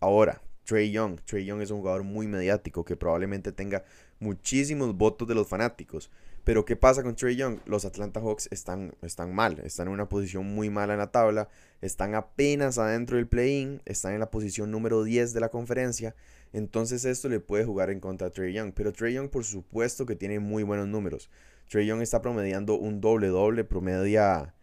Ahora, 0.00 0.40
Trey 0.64 0.90
Young. 0.90 1.20
Trey 1.26 1.44
Young 1.44 1.60
es 1.60 1.70
un 1.70 1.80
jugador 1.80 2.04
muy 2.04 2.26
mediático 2.26 2.86
que 2.86 2.96
probablemente 2.96 3.52
tenga 3.52 3.84
muchísimos 4.18 4.96
votos 4.96 5.28
de 5.28 5.34
los 5.34 5.46
fanáticos. 5.46 6.10
Pero 6.42 6.64
¿qué 6.64 6.74
pasa 6.74 7.02
con 7.02 7.16
Trey 7.16 7.36
Young? 7.36 7.58
Los 7.66 7.84
Atlanta 7.84 8.18
Hawks 8.20 8.48
están, 8.50 8.94
están 9.02 9.34
mal, 9.34 9.58
están 9.58 9.88
en 9.88 9.92
una 9.92 10.08
posición 10.08 10.46
muy 10.46 10.70
mala 10.70 10.94
en 10.94 11.00
la 11.00 11.10
tabla, 11.10 11.50
están 11.82 12.14
apenas 12.14 12.78
adentro 12.78 13.18
del 13.18 13.28
play-in, 13.28 13.82
están 13.84 14.14
en 14.14 14.20
la 14.20 14.30
posición 14.30 14.70
número 14.70 15.04
10 15.04 15.34
de 15.34 15.40
la 15.40 15.50
conferencia. 15.50 16.14
Entonces 16.54 17.04
esto 17.04 17.28
le 17.28 17.40
puede 17.40 17.66
jugar 17.66 17.90
en 17.90 18.00
contra 18.00 18.28
a 18.28 18.30
Trey 18.30 18.54
Young. 18.54 18.72
Pero 18.74 18.94
Trey 18.94 19.12
Young 19.12 19.28
por 19.28 19.44
supuesto 19.44 20.06
que 20.06 20.16
tiene 20.16 20.38
muy 20.38 20.62
buenos 20.62 20.88
números. 20.88 21.28
Trey 21.68 21.86
Young 21.86 22.00
está 22.00 22.22
promediando 22.22 22.74
un 22.74 23.02
doble-doble, 23.02 23.64
promedia 23.64 24.54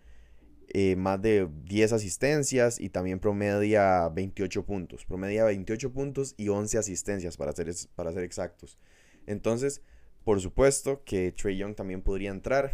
eh, 0.70 0.96
más 0.96 1.22
de 1.22 1.48
10 1.64 1.94
asistencias 1.94 2.80
y 2.80 2.90
también 2.90 3.20
promedia 3.20 4.10
28 4.10 4.66
puntos. 4.66 5.06
Promedia 5.06 5.46
28 5.46 5.94
puntos 5.94 6.36
y 6.38 6.50
11 6.50 6.78
asistencias 6.78 7.38
para 7.38 7.54
ser, 7.54 7.74
para 7.96 8.12
ser 8.12 8.24
exactos. 8.24 8.78
Entonces, 9.26 9.82
por 10.24 10.42
supuesto 10.42 11.04
que 11.06 11.32
Trey 11.32 11.58
Young 11.58 11.76
también 11.76 12.02
podría 12.02 12.32
entrar. 12.32 12.74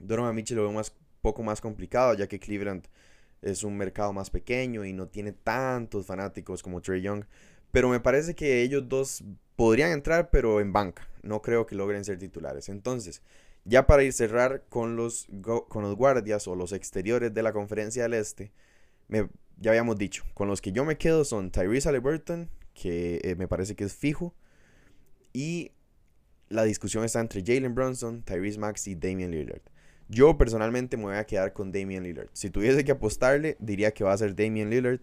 Donovan 0.00 0.34
Mitchell 0.34 0.56
lo 0.56 0.68
veo 0.68 0.76
un 0.76 0.84
poco 1.20 1.42
más 1.42 1.60
complicado 1.60 2.14
ya 2.14 2.26
que 2.26 2.40
Cleveland 2.40 2.88
es 3.42 3.62
un 3.62 3.76
mercado 3.76 4.12
más 4.12 4.30
pequeño 4.30 4.84
y 4.84 4.92
no 4.92 5.06
tiene 5.06 5.32
tantos 5.32 6.06
fanáticos 6.06 6.62
como 6.62 6.80
Trey 6.80 7.02
Young. 7.02 7.24
Pero 7.70 7.88
me 7.88 8.00
parece 8.00 8.34
que 8.34 8.62
ellos 8.62 8.88
dos 8.88 9.22
podrían 9.54 9.92
entrar, 9.92 10.30
pero 10.30 10.60
en 10.60 10.72
banca. 10.72 11.08
No 11.22 11.42
creo 11.42 11.66
que 11.66 11.76
logren 11.76 12.04
ser 12.04 12.18
titulares. 12.18 12.68
Entonces, 12.68 13.22
ya 13.64 13.86
para 13.86 14.02
ir 14.02 14.12
cerrar 14.12 14.64
con 14.68 14.96
los, 14.96 15.28
con 15.68 15.82
los 15.82 15.96
guardias 15.96 16.48
o 16.48 16.54
los 16.54 16.72
exteriores 16.72 17.32
de 17.34 17.42
la 17.42 17.52
conferencia 17.52 18.02
del 18.04 18.14
Este, 18.14 18.52
me, 19.08 19.28
ya 19.58 19.70
habíamos 19.70 19.98
dicho, 19.98 20.24
con 20.34 20.48
los 20.48 20.60
que 20.60 20.72
yo 20.72 20.84
me 20.84 20.96
quedo 20.96 21.24
son 21.24 21.50
Tyrese 21.50 21.88
Halliburton, 21.88 22.50
que 22.74 23.20
eh, 23.24 23.34
me 23.36 23.48
parece 23.48 23.74
que 23.74 23.84
es 23.84 23.94
fijo, 23.94 24.34
y 25.32 25.72
la 26.48 26.64
discusión 26.64 27.04
está 27.04 27.20
entre 27.20 27.42
Jalen 27.44 27.74
Brunson, 27.74 28.22
Tyrese 28.22 28.58
Maxey 28.58 28.94
y 28.94 28.96
Damian 28.96 29.30
Lillard. 29.30 29.62
Yo 30.08 30.38
personalmente 30.38 30.96
me 30.96 31.04
voy 31.04 31.16
a 31.16 31.26
quedar 31.26 31.52
con 31.52 31.70
Damian 31.70 32.02
Lillard. 32.02 32.28
Si 32.32 32.48
tuviese 32.48 32.84
que 32.84 32.92
apostarle, 32.92 33.56
diría 33.60 33.92
que 33.92 34.04
va 34.04 34.12
a 34.14 34.18
ser 34.18 34.34
Damian 34.34 34.70
Lillard. 34.70 35.00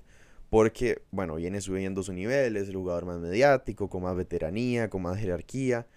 Porque, 0.49 1.01
bueno, 1.11 1.35
viene 1.35 1.59
subiendo 1.59 2.01
su 2.03 2.13
nivel, 2.13 2.55
es 2.55 2.69
el 2.69 2.75
jugador 2.75 3.05
más 3.05 3.19
mediático, 3.19 3.89
con 3.89 4.03
más 4.03 4.15
veteranía, 4.15 4.89
con 4.89 5.01
más 5.01 5.17
jerarquía. 5.17 5.87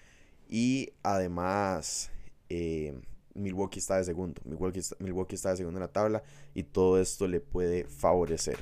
Y 0.48 0.92
además, 1.02 2.10
eh, 2.48 2.98
Milwaukee 3.34 3.78
está 3.78 3.96
de 3.96 4.04
segundo. 4.04 4.40
Milwaukee 4.44 4.80
Milwaukee 4.98 5.34
está 5.34 5.50
de 5.50 5.58
segundo 5.58 5.78
en 5.78 5.82
la 5.82 5.92
tabla. 5.92 6.22
Y 6.54 6.64
todo 6.64 7.00
esto 7.00 7.26
le 7.26 7.40
puede 7.40 7.84
favorecer. 7.84 8.58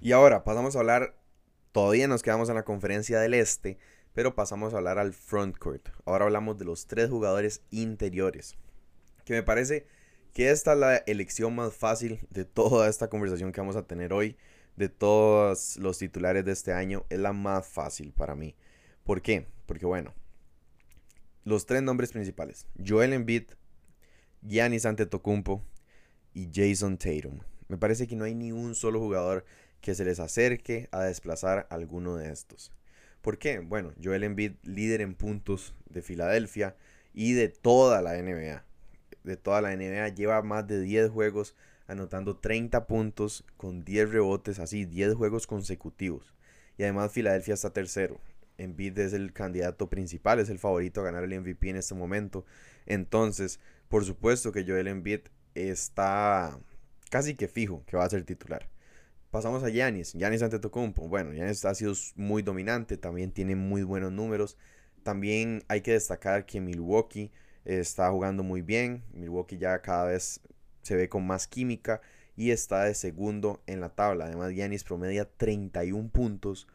Y 0.00 0.12
ahora 0.12 0.42
pasamos 0.42 0.74
a 0.74 0.80
hablar 0.80 1.22
Todavía 1.72 2.06
nos 2.06 2.22
quedamos 2.22 2.50
en 2.50 2.54
la 2.54 2.64
conferencia 2.64 3.18
del 3.18 3.32
Este, 3.32 3.78
pero 4.12 4.34
pasamos 4.34 4.74
a 4.74 4.76
hablar 4.76 4.98
al 4.98 5.14
frontcourt. 5.14 5.88
Ahora 6.04 6.26
hablamos 6.26 6.58
de 6.58 6.66
los 6.66 6.86
tres 6.86 7.08
jugadores 7.08 7.62
interiores. 7.70 8.58
Que 9.24 9.32
me 9.32 9.42
parece 9.42 9.86
que 10.34 10.50
esta 10.50 10.74
es 10.74 10.78
la 10.78 10.96
elección 10.98 11.54
más 11.54 11.72
fácil 11.72 12.20
de 12.28 12.44
toda 12.44 12.90
esta 12.90 13.08
conversación 13.08 13.52
que 13.52 13.62
vamos 13.62 13.76
a 13.76 13.86
tener 13.86 14.12
hoy. 14.12 14.36
De 14.76 14.90
todos 14.90 15.78
los 15.78 15.96
titulares 15.96 16.44
de 16.44 16.52
este 16.52 16.74
año, 16.74 17.06
es 17.08 17.18
la 17.18 17.32
más 17.32 17.66
fácil 17.66 18.12
para 18.12 18.34
mí. 18.34 18.54
¿Por 19.04 19.22
qué? 19.22 19.46
Porque 19.66 19.86
bueno, 19.86 20.14
los 21.44 21.66
tres 21.66 21.82
nombres 21.82 22.12
principales: 22.12 22.66
Joel 22.84 23.12
Embiid, 23.12 23.44
Giannis 24.42 24.86
Antetokounmpo 24.86 25.62
y 26.34 26.48
Jason 26.52 26.98
Tatum. 26.98 27.40
Me 27.68 27.78
parece 27.78 28.06
que 28.06 28.16
no 28.16 28.24
hay 28.24 28.34
ni 28.34 28.52
un 28.52 28.74
solo 28.74 29.00
jugador 29.00 29.44
que 29.80 29.94
se 29.94 30.04
les 30.04 30.20
acerque 30.20 30.88
a 30.92 31.02
desplazar 31.02 31.66
alguno 31.70 32.16
de 32.16 32.30
estos. 32.30 32.72
¿Por 33.20 33.38
qué? 33.38 33.58
Bueno, 33.60 33.92
Joel 34.02 34.24
Embiid, 34.24 34.52
líder 34.62 35.00
en 35.00 35.14
puntos 35.14 35.74
de 35.88 36.02
Filadelfia 36.02 36.76
y 37.14 37.32
de 37.32 37.48
toda 37.48 38.02
la 38.02 38.14
NBA. 38.20 38.64
De 39.24 39.36
toda 39.36 39.60
la 39.60 39.76
NBA 39.76 40.08
lleva 40.08 40.42
más 40.42 40.66
de 40.66 40.80
10 40.80 41.10
juegos 41.10 41.54
anotando 41.86 42.36
30 42.36 42.86
puntos 42.86 43.44
con 43.56 43.84
10 43.84 44.10
rebotes, 44.10 44.58
así 44.58 44.84
10 44.84 45.14
juegos 45.14 45.46
consecutivos. 45.46 46.34
Y 46.78 46.82
además 46.82 47.12
Filadelfia 47.12 47.54
está 47.54 47.72
tercero. 47.72 48.20
Embiid 48.58 48.98
es 48.98 49.12
el 49.12 49.32
candidato 49.32 49.88
principal, 49.88 50.40
es 50.40 50.48
el 50.48 50.58
favorito 50.58 51.00
a 51.00 51.04
ganar 51.04 51.24
el 51.24 51.40
MVP 51.40 51.70
en 51.70 51.76
este 51.76 51.94
momento. 51.94 52.44
Entonces, 52.86 53.60
por 53.88 54.04
supuesto 54.04 54.52
que 54.52 54.64
Joel 54.64 54.88
Embiid 54.88 55.20
está 55.54 56.58
casi 57.10 57.34
que 57.34 57.48
fijo 57.48 57.84
que 57.86 57.96
va 57.96 58.04
a 58.04 58.10
ser 58.10 58.24
titular. 58.24 58.68
Pasamos 59.30 59.62
a 59.62 59.70
Yanis. 59.70 60.12
Yanis 60.12 60.42
Antetokounmpo. 60.42 61.08
Bueno, 61.08 61.32
Yanis 61.32 61.64
ha 61.64 61.74
sido 61.74 61.94
muy 62.16 62.42
dominante. 62.42 62.98
También 62.98 63.32
tiene 63.32 63.56
muy 63.56 63.82
buenos 63.82 64.12
números. 64.12 64.58
También 65.02 65.62
hay 65.68 65.80
que 65.80 65.92
destacar 65.92 66.44
que 66.44 66.60
Milwaukee 66.60 67.30
está 67.64 68.10
jugando 68.10 68.42
muy 68.42 68.60
bien. 68.60 69.02
Milwaukee 69.14 69.58
ya 69.58 69.80
cada 69.80 70.04
vez 70.04 70.40
se 70.82 70.96
ve 70.96 71.08
con 71.08 71.26
más 71.26 71.46
química 71.46 72.02
y 72.36 72.50
está 72.50 72.84
de 72.84 72.94
segundo 72.94 73.62
en 73.66 73.80
la 73.80 73.90
tabla. 73.90 74.26
Además, 74.26 74.54
Yanis 74.54 74.84
promedia 74.84 75.24
31 75.24 76.10
puntos, 76.10 76.68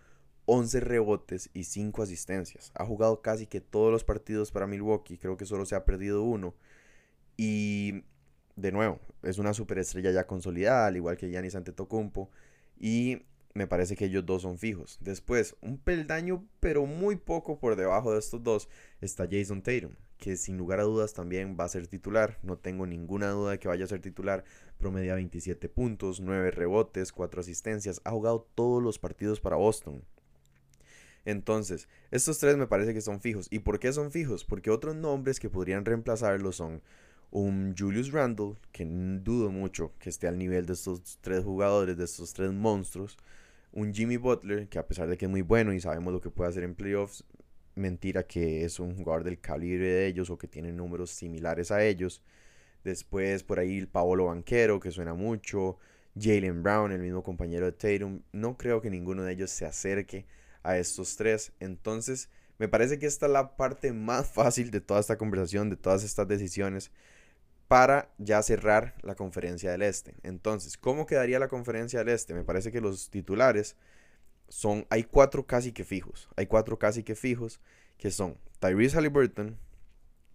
11 0.47 0.79
rebotes 0.79 1.49
y 1.53 1.65
5 1.65 2.01
asistencias. 2.01 2.71
Ha 2.73 2.85
jugado 2.85 3.21
casi 3.21 3.47
que 3.47 3.61
todos 3.61 3.91
los 3.91 4.05
partidos 4.05 4.51
para 4.51 4.65
Milwaukee. 4.65 5.17
Creo 5.17 5.35
que 5.35 5.45
solo 5.45 5.65
se 5.65 5.75
ha 5.75 5.83
perdido 5.83 6.23
uno. 6.23 6.55
Y 7.35 8.05
de 8.55 8.71
nuevo, 8.71 8.99
es 9.23 9.37
una 9.37 9.53
superestrella 9.53 10.11
ya 10.11 10.25
consolidada, 10.25 10.87
al 10.87 10.95
igual 10.95 11.17
que 11.17 11.29
Yanis 11.29 11.55
Antetokounmpo. 11.55 12.31
Y 12.79 13.23
me 13.53 13.67
parece 13.67 13.97
que 13.97 14.05
ellos 14.05 14.25
dos 14.25 14.43
son 14.43 14.57
fijos. 14.57 14.97
Después, 15.01 15.57
un 15.61 15.79
peldaño, 15.79 16.47
pero 16.61 16.85
muy 16.85 17.17
poco 17.17 17.59
por 17.59 17.75
debajo 17.75 18.13
de 18.13 18.19
estos 18.19 18.41
dos, 18.41 18.69
está 19.01 19.27
Jason 19.29 19.61
Tatum, 19.61 19.95
que 20.17 20.37
sin 20.37 20.57
lugar 20.57 20.79
a 20.79 20.83
dudas 20.83 21.13
también 21.13 21.57
va 21.59 21.65
a 21.65 21.69
ser 21.69 21.87
titular. 21.87 22.39
No 22.41 22.57
tengo 22.57 22.87
ninguna 22.87 23.29
duda 23.31 23.51
de 23.51 23.59
que 23.59 23.67
vaya 23.67 23.83
a 23.83 23.89
ser 23.89 23.99
titular. 23.99 24.45
Promedia 24.77 25.15
27 25.15 25.67
puntos, 25.67 26.21
9 26.21 26.51
rebotes, 26.51 27.11
4 27.11 27.41
asistencias. 27.41 27.99
Ha 28.05 28.11
jugado 28.11 28.47
todos 28.55 28.81
los 28.81 28.97
partidos 28.97 29.41
para 29.41 29.57
Boston. 29.57 30.05
Entonces, 31.27 31.89
estos 32.09 32.39
tres 32.39 32.55
me 32.55 32.67
parece 32.67 32.93
que 32.93 33.01
son 33.01 33.19
fijos. 33.19 33.47
¿Y 33.51 33.59
por 33.59 33.79
qué 33.79 33.91
son 33.91 34.11
fijos? 34.13 34.45
Porque 34.45 34.69
otros 34.69 34.95
nombres 34.95 35.41
que 35.41 35.49
podrían 35.49 35.83
reemplazarlos 35.83 36.55
son 36.55 36.81
un 37.31 37.75
Julius 37.77 38.13
Randle, 38.13 38.53
que 38.71 38.85
dudo 38.85 39.51
mucho 39.51 39.91
que 39.99 40.09
esté 40.09 40.29
al 40.29 40.37
nivel 40.37 40.65
de 40.65 40.71
estos 40.71 41.19
tres 41.19 41.43
jugadores, 41.43 41.97
de 41.97 42.05
estos 42.05 42.31
tres 42.31 42.53
monstruos, 42.53 43.17
un 43.73 43.93
Jimmy 43.93 44.15
Butler, 44.15 44.69
que 44.69 44.79
a 44.79 44.87
pesar 44.87 45.09
de 45.09 45.17
que 45.17 45.25
es 45.25 45.29
muy 45.29 45.41
bueno 45.41 45.73
y 45.73 45.81
sabemos 45.81 46.13
lo 46.13 46.21
que 46.21 46.29
puede 46.29 46.49
hacer 46.49 46.63
en 46.63 46.75
playoffs, 46.75 47.25
mentira 47.75 48.23
que 48.23 48.63
es 48.63 48.79
un 48.79 48.95
jugador 48.95 49.25
del 49.25 49.41
calibre 49.41 49.85
de 49.85 50.07
ellos 50.07 50.29
o 50.29 50.37
que 50.37 50.47
tiene 50.47 50.71
números 50.71 51.09
similares 51.09 51.71
a 51.71 51.83
ellos. 51.83 52.23
Después 52.85 53.43
por 53.43 53.59
ahí 53.59 53.77
el 53.77 53.89
Paolo 53.89 54.27
Banquero, 54.27 54.79
que 54.79 54.91
suena 54.91 55.13
mucho. 55.13 55.77
Jalen 56.17 56.63
Brown, 56.63 56.93
el 56.93 57.01
mismo 57.01 57.21
compañero 57.21 57.65
de 57.65 57.73
Tatum. 57.73 58.21
No 58.31 58.57
creo 58.57 58.81
que 58.81 58.89
ninguno 58.89 59.23
de 59.23 59.33
ellos 59.33 59.51
se 59.51 59.65
acerque 59.65 60.25
a 60.63 60.77
estos 60.77 61.15
tres. 61.15 61.51
Entonces, 61.59 62.29
me 62.57 62.67
parece 62.67 62.99
que 62.99 63.05
esta 63.05 63.27
es 63.27 63.31
la 63.31 63.55
parte 63.55 63.93
más 63.93 64.27
fácil 64.33 64.71
de 64.71 64.81
toda 64.81 64.99
esta 64.99 65.17
conversación, 65.17 65.69
de 65.69 65.77
todas 65.77 66.03
estas 66.03 66.27
decisiones, 66.27 66.91
para 67.67 68.09
ya 68.17 68.41
cerrar 68.41 68.95
la 69.01 69.15
conferencia 69.15 69.71
del 69.71 69.81
Este. 69.81 70.15
Entonces, 70.23 70.77
¿cómo 70.77 71.05
quedaría 71.05 71.39
la 71.39 71.49
conferencia 71.49 71.99
del 71.99 72.09
Este? 72.09 72.33
Me 72.33 72.43
parece 72.43 72.71
que 72.71 72.81
los 72.81 73.09
titulares 73.09 73.75
son, 74.47 74.87
hay 74.89 75.03
cuatro 75.03 75.45
casi 75.45 75.73
que 75.73 75.83
fijos. 75.83 76.29
Hay 76.37 76.47
cuatro 76.47 76.79
casi 76.79 77.03
que 77.03 77.15
fijos 77.15 77.59
que 77.97 78.11
son 78.11 78.37
Tyrese 78.59 78.97
Halliburton, 78.97 79.57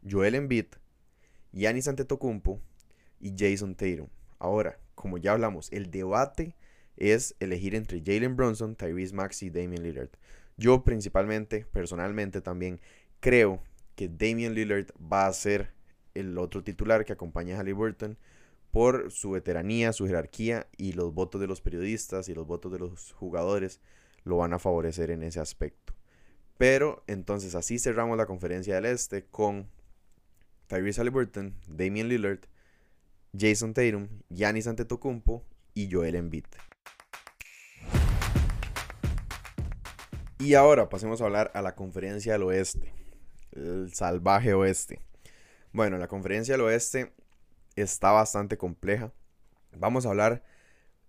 Joel 0.09 0.35
Embiid, 0.35 0.67
Giannis 1.53 1.89
Antetokounmpo 1.89 2.61
y 3.21 3.35
Jason 3.37 3.75
Tatum. 3.75 4.09
Ahora, 4.39 4.79
como 4.95 5.19
ya 5.19 5.33
hablamos, 5.33 5.71
el 5.73 5.91
debate 5.91 6.55
es 6.97 7.35
elegir 7.41 7.75
entre 7.75 8.03
Jalen 8.05 8.37
Brunson, 8.37 8.77
Tyrese 8.77 9.15
Maxey 9.15 9.49
y 9.49 9.51
Damian 9.51 9.83
Lillard. 9.83 10.11
Yo 10.57 10.85
principalmente, 10.85 11.67
personalmente 11.73 12.41
también 12.41 12.81
creo 13.21 13.63
que 13.95 14.09
Damian 14.09 14.55
Lillard 14.55 14.87
va 15.01 15.27
a 15.27 15.33
ser 15.33 15.73
el 16.15 16.37
otro 16.39 16.63
titular 16.63 17.05
que 17.05 17.13
acompaña 17.13 17.57
a 17.57 17.61
Halliburton 17.61 18.19
por 18.71 19.11
su 19.11 19.31
veteranía, 19.31 19.93
su 19.93 20.07
jerarquía 20.07 20.67
y 20.77 20.93
los 20.93 21.13
votos 21.13 21.41
de 21.41 21.47
los 21.47 21.61
periodistas 21.61 22.29
y 22.29 22.35
los 22.35 22.47
votos 22.47 22.73
de 22.73 22.79
los 22.79 23.13
jugadores 23.13 23.81
lo 24.25 24.39
van 24.39 24.53
a 24.55 24.59
favorecer 24.59 25.11
en 25.11 25.23
ese 25.23 25.41
aspecto. 25.41 25.95
Pero 26.59 27.03
entonces 27.07 27.55
así 27.55 27.79
cerramos 27.79 28.17
la 28.17 28.27
conferencia 28.27 28.75
del 28.75 28.87
Este 28.87 29.25
con 29.25 29.69
Tyrese 30.69 31.01
Halliburton, 31.01 31.55
Damian 31.69 32.09
Lillard, 32.09 32.41
Jason 33.37 33.75
Tatum, 33.75 34.09
Giannis 34.31 34.67
Antetokounmpo 34.67 35.45
y 35.75 35.91
Joel 35.91 36.15
Embiid. 36.15 36.45
Y 40.43 40.55
ahora 40.55 40.89
pasemos 40.89 41.21
a 41.21 41.27
hablar 41.27 41.53
a 41.55 41.63
la 41.63 41.77
conferencia 41.77 42.33
del 42.33 42.43
oeste, 42.43 42.93
el 43.53 43.95
salvaje 43.95 44.55
oeste. 44.55 44.99
Bueno, 45.73 45.99
la 45.99 46.09
conferencia 46.09 46.55
del 46.55 46.63
oeste 46.63 47.13
está 47.77 48.11
bastante 48.11 48.59
compleja. 48.59 49.13
Vamos 49.71 50.05
a 50.05 50.09
hablar 50.09 50.43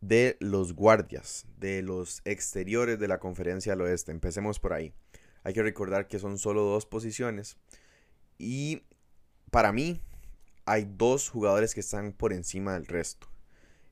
de 0.01 0.37
los 0.39 0.75
guardias, 0.75 1.47
de 1.57 1.81
los 1.81 2.21
exteriores 2.25 2.99
de 2.99 3.07
la 3.07 3.17
conferencia 3.19 3.71
del 3.71 3.81
oeste. 3.81 4.11
Empecemos 4.11 4.59
por 4.59 4.71
ahí. 4.71 4.93
Hay 5.43 5.55
que 5.55 5.63
recordar 5.63 6.07
que 6.07 6.19
son 6.19 6.37
solo 6.37 6.61
dos 6.61 6.85
posiciones. 6.85 7.57
Y 8.37 8.83
para 9.49 9.71
mí 9.71 9.99
hay 10.65 10.87
dos 10.87 11.29
jugadores 11.29 11.73
que 11.73 11.79
están 11.79 12.13
por 12.13 12.33
encima 12.33 12.73
del 12.73 12.85
resto 12.85 13.27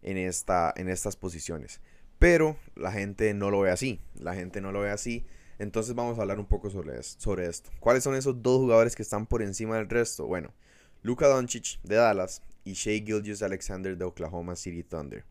en, 0.04 0.18
esta, 0.18 0.72
en 0.78 0.88
estas 0.88 1.16
posiciones. 1.16 1.82
Pero 2.22 2.56
la 2.76 2.92
gente 2.92 3.34
no 3.34 3.50
lo 3.50 3.62
ve 3.62 3.72
así. 3.72 4.00
La 4.14 4.36
gente 4.36 4.62
no 4.62 4.72
lo 4.72 4.82
ve 4.82 4.92
así. 4.92 5.26
Entonces 5.58 5.96
vamos 5.96 6.20
a 6.20 6.22
hablar 6.22 6.38
un 6.38 6.46
poco 6.46 6.70
sobre, 6.70 7.00
esto. 7.00 7.72
¿Cuáles 7.80 8.04
son 8.04 8.14
esos 8.14 8.44
dos 8.44 8.60
jugadores 8.60 8.96
que 8.96 9.02
están 9.02 9.26
por 9.26 9.42
encima 9.42 9.78
del 9.78 9.90
resto? 9.90 10.28
Bueno, 10.28 10.54
Luka 11.02 11.28
Doncic 11.28 11.82
de 11.82 11.96
Dallas 11.96 12.44
y 12.64 12.74
Shea 12.74 13.04
Gilgis 13.04 13.42
Alexander 13.42 13.98
de 13.98 14.06
Oklahoma 14.06 14.56
City 14.56 14.84
Thunder. 14.84 15.26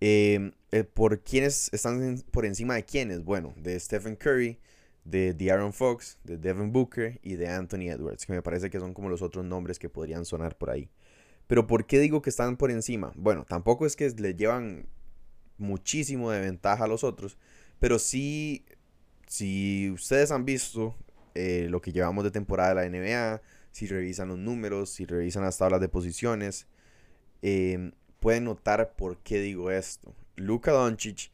Em, 0.00 0.52
eh, 0.70 0.84
¿Por 0.84 1.22
quiénes 1.22 1.72
están 1.72 2.22
por 2.30 2.44
encima 2.44 2.74
de 2.74 2.84
quiénes? 2.84 3.24
Bueno, 3.24 3.54
de 3.56 3.80
Stephen 3.80 4.16
Curry, 4.16 4.58
de 5.04 5.32
De'Aaron 5.32 5.72
Fox, 5.72 6.18
de 6.24 6.36
Devin 6.36 6.72
Booker 6.72 7.20
y 7.22 7.36
de 7.36 7.48
Anthony 7.48 7.88
Edwards, 7.88 8.26
que 8.26 8.34
me 8.34 8.42
parece 8.42 8.68
que 8.68 8.80
son 8.80 8.92
como 8.92 9.08
los 9.08 9.22
otros 9.22 9.46
nombres 9.46 9.78
que 9.78 9.88
podrían 9.88 10.26
sonar 10.26 10.58
por 10.58 10.68
ahí. 10.68 10.90
Pero 11.46 11.66
¿por 11.66 11.86
qué 11.86 12.00
digo 12.00 12.20
que 12.20 12.28
están 12.28 12.58
por 12.58 12.70
encima? 12.70 13.12
Bueno, 13.16 13.46
tampoco 13.48 13.86
es 13.86 13.96
que 13.96 14.10
le 14.10 14.34
llevan 14.34 14.86
muchísimo 15.58 16.30
de 16.30 16.40
ventaja 16.40 16.84
a 16.84 16.88
los 16.88 17.04
otros, 17.04 17.36
pero 17.78 17.98
sí, 17.98 18.64
si 19.26 19.90
ustedes 19.90 20.30
han 20.30 20.44
visto 20.44 20.96
eh, 21.34 21.66
lo 21.70 21.80
que 21.80 21.92
llevamos 21.92 22.24
de 22.24 22.30
temporada 22.30 22.74
de 22.74 22.90
la 22.90 22.98
NBA, 22.98 23.42
si 23.72 23.86
revisan 23.86 24.28
los 24.28 24.38
números, 24.38 24.90
si 24.90 25.04
revisan 25.04 25.42
las 25.42 25.58
tablas 25.58 25.80
de 25.80 25.88
posiciones, 25.88 26.66
eh, 27.42 27.92
pueden 28.20 28.44
notar 28.44 28.94
por 28.96 29.18
qué 29.18 29.40
digo 29.40 29.70
esto. 29.70 30.14
Luka 30.36 30.72
Doncic 30.72 31.30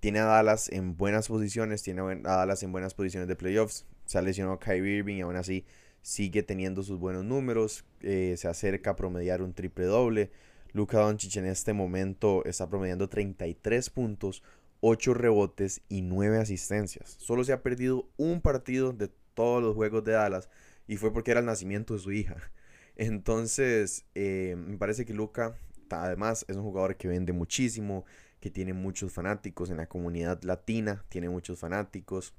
tiene 0.00 0.20
a 0.20 0.24
Dallas 0.24 0.68
en 0.70 0.96
buenas 0.96 1.28
posiciones, 1.28 1.82
tiene 1.82 2.00
a 2.00 2.36
Dallas 2.36 2.62
en 2.62 2.72
buenas 2.72 2.94
posiciones 2.94 3.28
de 3.28 3.36
playoffs. 3.36 3.86
Se 4.06 4.18
ha 4.18 4.22
lesionado 4.22 4.56
a 4.56 4.60
Kyrie 4.60 4.98
Irving 4.98 5.16
y 5.16 5.20
aún 5.20 5.36
así 5.36 5.64
sigue 6.02 6.42
teniendo 6.42 6.82
sus 6.82 6.98
buenos 6.98 7.24
números. 7.24 7.84
Eh, 8.00 8.34
se 8.36 8.48
acerca 8.48 8.90
a 8.90 8.96
promediar 8.96 9.42
un 9.42 9.52
triple 9.52 9.84
doble. 9.84 10.30
Luka 10.72 10.98
Doncic 10.98 11.36
en 11.36 11.46
este 11.46 11.72
momento 11.72 12.44
está 12.44 12.68
promediando 12.68 13.08
33 13.08 13.90
puntos, 13.90 14.42
8 14.80 15.14
rebotes 15.14 15.82
y 15.88 16.02
9 16.02 16.38
asistencias. 16.38 17.16
Solo 17.18 17.44
se 17.44 17.52
ha 17.52 17.62
perdido 17.62 18.08
un 18.16 18.40
partido 18.40 18.92
de 18.92 19.10
todos 19.34 19.62
los 19.62 19.74
juegos 19.74 20.04
de 20.04 20.12
Dallas 20.12 20.48
y 20.86 20.96
fue 20.96 21.12
porque 21.12 21.30
era 21.30 21.40
el 21.40 21.46
nacimiento 21.46 21.94
de 21.94 22.00
su 22.00 22.12
hija. 22.12 22.36
Entonces, 22.96 24.04
eh, 24.14 24.56
me 24.56 24.76
parece 24.76 25.04
que 25.04 25.14
Luka 25.14 25.56
además 25.90 26.44
es 26.48 26.56
un 26.56 26.62
jugador 26.62 26.96
que 26.96 27.08
vende 27.08 27.32
muchísimo, 27.32 28.04
que 28.40 28.50
tiene 28.50 28.72
muchos 28.72 29.12
fanáticos 29.12 29.70
en 29.70 29.78
la 29.78 29.88
comunidad 29.88 30.42
latina, 30.42 31.04
tiene 31.08 31.28
muchos 31.28 31.58
fanáticos. 31.58 32.34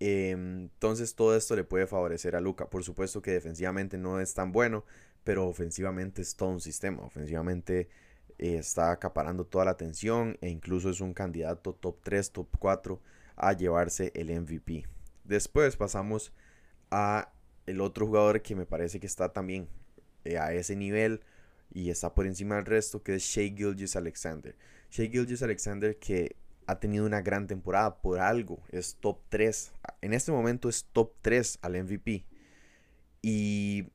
Em, 0.00 0.62
entonces 0.62 1.14
todo 1.14 1.36
esto 1.36 1.54
le 1.54 1.64
puede 1.64 1.86
favorecer 1.86 2.36
a 2.36 2.40
Luca. 2.40 2.68
Por 2.68 2.82
supuesto 2.82 3.22
que 3.22 3.30
defensivamente 3.30 3.98
no 3.98 4.20
es 4.20 4.34
tan 4.34 4.52
bueno, 4.52 4.84
pero 5.24 5.48
ofensivamente 5.48 6.22
es 6.22 6.36
todo 6.36 6.50
un 6.50 6.60
sistema. 6.60 7.02
Ofensivamente 7.02 7.88
eh, 8.38 8.56
está 8.58 8.92
acaparando 8.92 9.44
toda 9.44 9.64
la 9.64 9.72
atención 9.72 10.38
e 10.40 10.48
incluso 10.48 10.90
es 10.90 11.00
un 11.00 11.14
candidato 11.14 11.74
top 11.74 11.98
3, 12.02 12.30
top 12.30 12.48
4 12.58 13.00
a 13.36 13.52
llevarse 13.54 14.12
el 14.14 14.28
MVP. 14.38 14.86
Después 15.24 15.76
pasamos 15.76 16.32
a 16.90 17.32
el 17.66 17.80
otro 17.80 18.06
jugador 18.06 18.42
que 18.42 18.54
me 18.54 18.66
parece 18.66 19.00
que 19.00 19.06
está 19.06 19.32
también 19.32 19.68
eh, 20.24 20.38
a 20.38 20.52
ese 20.52 20.76
nivel 20.76 21.22
y 21.72 21.90
está 21.90 22.14
por 22.14 22.26
encima 22.26 22.56
del 22.56 22.66
resto, 22.66 23.02
que 23.02 23.16
es 23.16 23.22
Shea 23.22 23.54
Gilgis 23.54 23.96
Alexander. 23.96 24.54
Shea 24.90 25.10
Gilgis 25.10 25.42
Alexander 25.42 25.98
que 25.98 26.36
ha 26.66 26.78
tenido 26.78 27.04
una 27.04 27.20
gran 27.20 27.46
temporada 27.46 28.00
por 28.00 28.20
algo, 28.20 28.62
es 28.70 28.96
top 28.96 29.18
3. 29.28 29.72
En 30.02 30.12
este 30.14 30.32
momento 30.32 30.68
es 30.68 30.84
top 30.92 31.12
3 31.22 31.58
al 31.62 31.82
MVP. 31.82 32.24
Y 33.22 33.88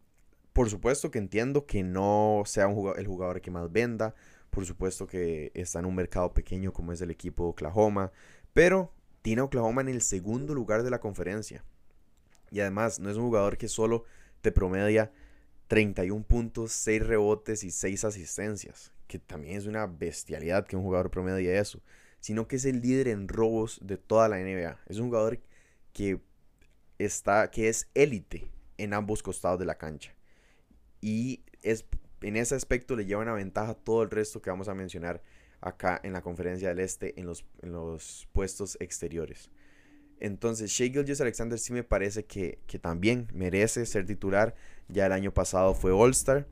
por 0.60 0.70
supuesto 0.70 1.10
que 1.10 1.20
entiendo 1.20 1.66
que 1.66 1.84
no 1.84 2.44
sea 2.46 2.66
el 2.66 3.08
jugador 3.08 3.40
que 3.40 3.50
más 3.50 3.72
venda. 3.72 4.14
Por 4.50 4.66
supuesto 4.66 5.08
que 5.08 5.54
está 5.56 5.80
en 5.80 5.86
un 5.86 5.96
mercado 5.96 6.34
pequeño 6.34 6.74
como 6.74 6.92
es 6.92 7.00
el 7.00 7.12
equipo 7.12 7.44
de 7.44 7.50
Oklahoma. 7.52 8.12
Pero 8.52 8.94
tiene 9.22 9.40
a 9.40 9.46
Oklahoma 9.46 9.80
en 9.80 9.88
el 9.88 10.02
segundo 10.02 10.54
lugar 10.54 10.84
de 10.84 10.90
la 10.90 11.00
conferencia. 11.00 11.64
Y 12.52 12.60
además 12.60 13.00
no 13.00 13.10
es 13.10 13.16
un 13.16 13.24
jugador 13.24 13.58
que 13.58 13.70
solo 13.70 14.04
te 14.42 14.52
promedia 14.52 15.14
31 15.70 16.26
puntos, 16.26 16.74
6 16.74 17.08
rebotes 17.08 17.64
y 17.64 17.72
6 17.72 18.04
asistencias, 18.04 18.92
que 19.08 19.18
también 19.18 19.56
es 19.56 19.66
una 19.66 19.88
bestialidad 19.88 20.68
que 20.68 20.76
un 20.76 20.84
jugador 20.84 21.10
promedie 21.10 21.58
eso, 21.58 21.82
sino 22.20 22.50
que 22.50 22.58
es 22.58 22.66
el 22.66 22.82
líder 22.82 23.08
en 23.08 23.30
robos 23.30 23.80
de 23.82 23.96
toda 23.96 24.28
la 24.28 24.40
NBA. 24.40 24.78
Es 24.88 24.98
un 24.98 25.08
jugador 25.08 25.40
que 25.94 26.20
está 26.98 27.50
que 27.50 27.70
es 27.70 27.90
élite 27.94 28.52
en 28.78 28.94
ambos 28.94 29.24
costados 29.24 29.58
de 29.58 29.66
la 29.66 29.78
cancha. 29.78 30.19
Y 31.02 31.44
es 31.62 31.86
en 32.22 32.36
ese 32.36 32.56
aspecto 32.56 32.96
le 32.96 33.06
lleva 33.06 33.22
una 33.22 33.34
ventaja 33.34 33.74
todo 33.74 34.04
el 34.04 34.10
resto 34.10 34.42
que 34.42 34.50
vamos 34.50 34.68
a 34.68 34.74
mencionar 34.74 35.22
acá 35.62 36.00
en 36.04 36.14
la 36.14 36.22
conferencia 36.22 36.70
del 36.70 36.80
Este 36.80 37.20
en 37.20 37.26
los, 37.26 37.46
en 37.62 37.72
los 37.72 38.28
puestos 38.34 38.78
exteriores. 38.80 39.50
Entonces, 40.20 40.72
Shea 40.72 40.92
Gilgis 40.92 41.22
Alexander 41.22 41.58
sí 41.58 41.72
me 41.72 41.84
parece 41.84 42.26
que, 42.26 42.60
también 42.82 43.28
merece 43.34 43.86
ser 43.86 44.06
titular. 44.06 44.54
Ya 44.90 45.06
el 45.06 45.14
año 45.14 45.34
pasado 45.34 45.74
fue 45.74 45.92
All-Star. 45.92 46.46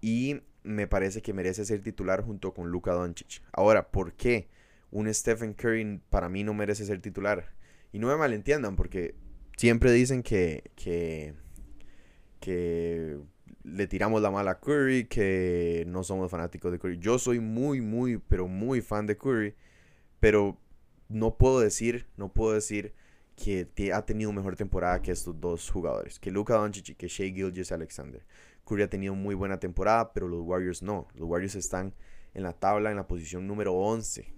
Y 0.00 0.40
me 0.62 0.86
parece 0.86 1.20
que 1.20 1.34
merece 1.34 1.66
ser 1.66 1.82
titular 1.82 2.22
junto 2.24 2.54
con 2.54 2.70
Luka 2.70 2.92
Doncic. 2.92 3.42
Ahora, 3.52 3.90
¿por 3.90 4.14
qué 4.14 4.48
un 4.90 5.12
Stephen 5.12 5.52
Curry 5.52 6.00
para 6.08 6.30
mí 6.30 6.44
no 6.44 6.54
merece 6.54 6.86
ser 6.86 7.02
titular? 7.02 7.52
Y 7.92 7.98
no 7.98 8.06
me 8.06 8.16
malentiendan, 8.16 8.74
porque 8.74 9.14
siempre 9.56 9.92
dicen 9.92 10.22
que, 10.22 10.70
que, 10.74 11.34
que 12.40 13.18
le 13.62 13.86
tiramos 13.86 14.22
la 14.22 14.30
mala 14.30 14.52
a 14.52 14.60
Curry, 14.60 15.06
que 15.06 15.84
no 15.86 16.02
somos 16.02 16.30
fanáticos 16.30 16.72
de 16.72 16.78
Curry. 16.78 16.98
Yo 16.98 17.18
soy 17.18 17.40
muy, 17.40 17.80
muy, 17.80 18.18
pero 18.18 18.48
muy 18.48 18.80
fan 18.80 19.06
de 19.06 19.16
Curry. 19.16 19.54
Pero 20.18 20.58
no 21.08 21.36
puedo 21.36 21.60
decir, 21.60 22.06
no 22.16 22.32
puedo 22.32 22.52
decir 22.52 22.94
que 23.36 23.92
ha 23.94 24.04
tenido 24.04 24.32
mejor 24.32 24.56
temporada 24.56 25.00
que 25.00 25.12
estos 25.12 25.40
dos 25.40 25.70
jugadores, 25.70 26.18
que 26.18 26.30
Luka 26.30 26.54
Doncic 26.54 26.90
y 26.90 26.94
que 26.94 27.08
Shea 27.08 27.32
Gilgis 27.32 27.72
Alexander. 27.72 28.22
Curry 28.64 28.82
ha 28.82 28.90
tenido 28.90 29.14
muy 29.14 29.34
buena 29.34 29.58
temporada, 29.58 30.12
pero 30.12 30.28
los 30.28 30.42
Warriors 30.42 30.82
no. 30.82 31.08
Los 31.14 31.28
Warriors 31.28 31.54
están 31.54 31.94
en 32.34 32.42
la 32.42 32.52
tabla 32.52 32.90
en 32.90 32.96
la 32.96 33.08
posición 33.08 33.46
número 33.46 33.74
11 33.74 34.32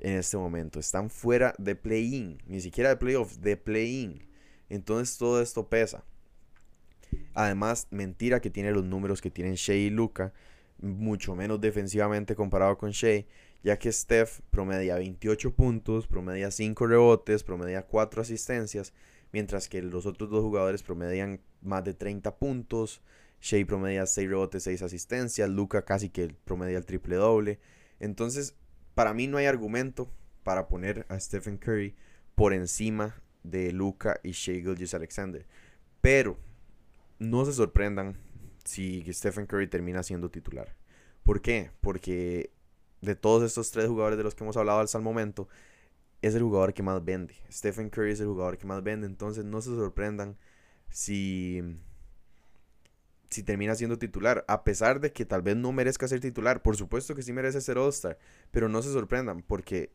en 0.00 0.14
este 0.14 0.36
momento. 0.36 0.80
Están 0.80 1.10
fuera 1.10 1.54
de 1.58 1.76
play-in, 1.76 2.38
ni 2.46 2.60
siquiera 2.60 2.88
de 2.90 2.96
playoffs, 2.96 3.40
de 3.40 3.56
play-in. 3.56 4.26
Entonces 4.68 5.18
todo 5.18 5.40
esto 5.40 5.68
pesa. 5.68 6.04
Además, 7.34 7.88
mentira 7.90 8.40
que 8.40 8.50
tiene 8.50 8.72
los 8.72 8.84
números 8.84 9.20
que 9.20 9.30
tienen 9.30 9.54
Shea 9.54 9.76
y 9.76 9.90
Luca, 9.90 10.32
mucho 10.78 11.34
menos 11.34 11.60
defensivamente 11.60 12.34
comparado 12.34 12.76
con 12.76 12.90
Shea, 12.90 13.24
ya 13.62 13.78
que 13.78 13.92
Steph 13.92 14.40
promedia 14.50 14.96
28 14.96 15.54
puntos, 15.54 16.06
promedia 16.06 16.50
5 16.50 16.86
rebotes, 16.86 17.44
promedia 17.44 17.82
4 17.82 18.22
asistencias, 18.22 18.92
mientras 19.32 19.68
que 19.68 19.82
los 19.82 20.06
otros 20.06 20.30
dos 20.30 20.42
jugadores 20.42 20.82
promedian 20.82 21.40
más 21.62 21.84
de 21.84 21.94
30 21.94 22.36
puntos, 22.36 23.00
Shea 23.40 23.64
promedia 23.66 24.06
6 24.06 24.28
rebotes, 24.28 24.64
6 24.64 24.82
asistencias, 24.82 25.48
Luca 25.48 25.84
casi 25.84 26.10
que 26.10 26.34
promedia 26.44 26.78
el 26.78 26.84
triple 26.84 27.16
doble. 27.16 27.58
Entonces, 27.98 28.56
para 28.94 29.14
mí 29.14 29.26
no 29.26 29.38
hay 29.38 29.46
argumento 29.46 30.10
para 30.42 30.68
poner 30.68 31.06
a 31.08 31.18
Stephen 31.18 31.56
Curry 31.56 31.94
por 32.34 32.52
encima 32.52 33.20
de 33.42 33.72
Luca 33.72 34.20
y 34.22 34.32
Shea 34.32 34.60
Gilgis 34.60 34.94
Alexander. 34.94 35.46
Pero 36.00 36.38
no 37.22 37.44
se 37.44 37.52
sorprendan 37.52 38.16
si 38.64 39.04
Stephen 39.12 39.46
Curry 39.46 39.68
termina 39.68 40.02
siendo 40.02 40.30
titular. 40.30 40.74
¿Por 41.22 41.40
qué? 41.40 41.70
Porque 41.80 42.50
de 43.00 43.14
todos 43.14 43.42
estos 43.44 43.70
tres 43.70 43.88
jugadores 43.88 44.18
de 44.18 44.24
los 44.24 44.34
que 44.34 44.44
hemos 44.44 44.56
hablado 44.56 44.80
hasta 44.80 44.98
el 44.98 45.04
momento, 45.04 45.48
es 46.20 46.34
el 46.34 46.42
jugador 46.42 46.74
que 46.74 46.82
más 46.82 47.04
vende. 47.04 47.34
Stephen 47.50 47.90
Curry 47.90 48.12
es 48.12 48.20
el 48.20 48.26
jugador 48.26 48.58
que 48.58 48.66
más 48.66 48.82
vende. 48.82 49.06
Entonces 49.06 49.44
no 49.44 49.60
se 49.60 49.70
sorprendan 49.70 50.36
si, 50.88 51.62
si 53.30 53.42
termina 53.42 53.74
siendo 53.74 53.98
titular. 53.98 54.44
A 54.48 54.64
pesar 54.64 55.00
de 55.00 55.12
que 55.12 55.24
tal 55.24 55.42
vez 55.42 55.56
no 55.56 55.72
merezca 55.72 56.08
ser 56.08 56.20
titular. 56.20 56.62
Por 56.62 56.76
supuesto 56.76 57.14
que 57.14 57.22
sí 57.22 57.32
merece 57.32 57.60
ser 57.60 57.78
All-Star. 57.78 58.18
Pero 58.52 58.68
no 58.68 58.82
se 58.82 58.92
sorprendan 58.92 59.42
porque 59.42 59.92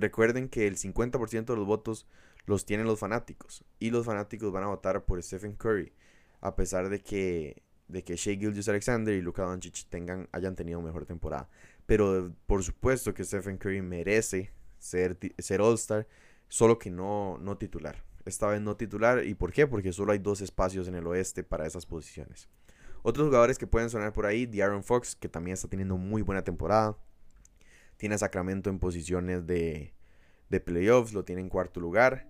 recuerden 0.00 0.48
que 0.48 0.66
el 0.66 0.76
50% 0.76 1.44
de 1.44 1.56
los 1.56 1.66
votos 1.66 2.06
los 2.46 2.64
tienen 2.64 2.86
los 2.86 2.98
fanáticos. 2.98 3.64
Y 3.78 3.90
los 3.90 4.06
fanáticos 4.06 4.52
van 4.52 4.64
a 4.64 4.68
votar 4.68 5.04
por 5.04 5.22
Stephen 5.22 5.54
Curry. 5.54 5.92
A 6.40 6.56
pesar 6.56 6.88
de 6.88 7.00
que, 7.00 7.62
de 7.88 8.02
que 8.02 8.16
Shea 8.16 8.36
Gilgis 8.36 8.68
Alexander 8.68 9.14
y 9.14 9.20
Luka 9.20 9.42
Doncic 9.42 9.88
tengan, 9.88 10.28
hayan 10.32 10.56
tenido 10.56 10.80
mejor 10.80 11.04
temporada. 11.04 11.48
Pero 11.86 12.32
por 12.46 12.62
supuesto 12.62 13.14
que 13.14 13.24
Stephen 13.24 13.58
Curry 13.58 13.82
merece 13.82 14.52
ser, 14.78 15.18
ser 15.38 15.60
All-Star. 15.60 16.06
Solo 16.48 16.78
que 16.78 16.90
no, 16.90 17.38
no 17.38 17.58
titular. 17.58 18.02
Esta 18.24 18.46
vez 18.46 18.60
no 18.60 18.76
titular. 18.76 19.24
¿Y 19.24 19.34
por 19.34 19.52
qué? 19.52 19.66
Porque 19.66 19.92
solo 19.92 20.12
hay 20.12 20.18
dos 20.18 20.40
espacios 20.40 20.88
en 20.88 20.94
el 20.94 21.06
oeste 21.06 21.44
para 21.44 21.66
esas 21.66 21.86
posiciones. 21.86 22.48
Otros 23.02 23.26
jugadores 23.26 23.58
que 23.58 23.66
pueden 23.66 23.90
sonar 23.90 24.12
por 24.12 24.26
ahí, 24.26 24.46
De'Aaron 24.46 24.82
Fox, 24.82 25.14
que 25.14 25.28
también 25.28 25.54
está 25.54 25.68
teniendo 25.68 25.96
muy 25.96 26.22
buena 26.22 26.42
temporada. 26.42 26.96
Tiene 27.98 28.14
a 28.14 28.18
Sacramento 28.18 28.70
en 28.70 28.78
posiciones 28.78 29.46
de, 29.46 29.92
de 30.48 30.60
playoffs, 30.60 31.12
lo 31.12 31.24
tiene 31.24 31.42
en 31.42 31.50
cuarto 31.50 31.80
lugar. 31.80 32.26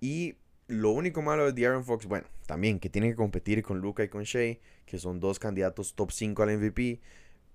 Y 0.00 0.36
lo 0.68 0.90
único 0.90 1.22
malo 1.22 1.50
de 1.50 1.66
Aaron 1.66 1.84
Fox, 1.84 2.06
bueno, 2.06 2.26
también 2.46 2.78
que 2.78 2.90
tiene 2.90 3.08
que 3.08 3.16
competir 3.16 3.62
con 3.62 3.80
Luca 3.80 4.04
y 4.04 4.08
con 4.08 4.24
Shea, 4.24 4.58
que 4.84 4.98
son 4.98 5.20
dos 5.20 5.38
candidatos 5.38 5.94
top 5.94 6.10
5 6.10 6.42
al 6.42 6.58
MVP. 6.58 7.00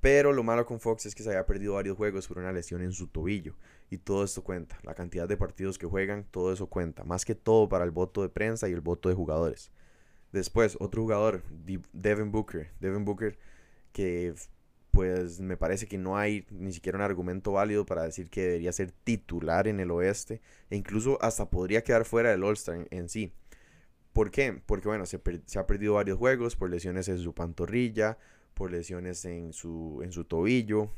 Pero 0.01 0.33
lo 0.33 0.41
malo 0.41 0.65
con 0.65 0.79
Fox 0.79 1.05
es 1.05 1.13
que 1.13 1.21
se 1.21 1.29
había 1.29 1.45
perdido 1.45 1.75
varios 1.75 1.95
juegos 1.95 2.27
por 2.27 2.39
una 2.39 2.51
lesión 2.51 2.81
en 2.81 2.91
su 2.91 3.07
tobillo. 3.07 3.55
Y 3.91 3.99
todo 3.99 4.23
esto 4.23 4.43
cuenta. 4.43 4.79
La 4.83 4.95
cantidad 4.95 5.27
de 5.27 5.37
partidos 5.37 5.77
que 5.77 5.85
juegan, 5.85 6.25
todo 6.31 6.51
eso 6.51 6.65
cuenta. 6.67 7.03
Más 7.03 7.23
que 7.23 7.35
todo 7.35 7.69
para 7.69 7.85
el 7.85 7.91
voto 7.91 8.23
de 8.23 8.29
prensa 8.29 8.67
y 8.67 8.71
el 8.73 8.81
voto 8.81 9.09
de 9.09 9.15
jugadores. 9.15 9.71
Después, 10.31 10.75
otro 10.79 11.03
jugador, 11.03 11.43
Devin 11.93 12.31
Booker. 12.31 12.71
Devin 12.79 13.05
Booker, 13.05 13.37
que 13.93 14.33
pues 14.91 15.39
me 15.39 15.55
parece 15.55 15.87
que 15.87 15.97
no 15.97 16.17
hay 16.17 16.45
ni 16.51 16.73
siquiera 16.73 16.97
un 16.97 17.03
argumento 17.03 17.53
válido 17.53 17.85
para 17.85 18.03
decir 18.03 18.29
que 18.29 18.41
debería 18.41 18.73
ser 18.73 18.91
titular 18.91 19.67
en 19.67 19.79
el 19.79 19.89
oeste 19.89 20.41
e 20.69 20.75
incluso 20.75 21.17
hasta 21.21 21.49
podría 21.49 21.83
quedar 21.83 22.05
fuera 22.05 22.29
del 22.29 22.43
All-Star 22.43 22.87
en, 22.91 23.09
sí. 23.09 23.33
¿Por 24.11 24.29
qué? 24.29 24.61
Porque 24.65 24.89
bueno, 24.89 25.05
se, 25.05 25.17
ha 25.57 25.67
perdido 25.67 25.93
varios 25.93 26.17
juegos 26.17 26.57
por 26.57 26.69
lesiones 26.69 27.07
en 27.07 27.19
su 27.19 27.33
pantorrilla, 27.33 28.17
por 28.53 28.69
lesiones 28.69 29.23
en 29.23 29.53
su, 29.53 30.01
en 30.03 30.11
su 30.11 30.25
tobillo. 30.25 30.91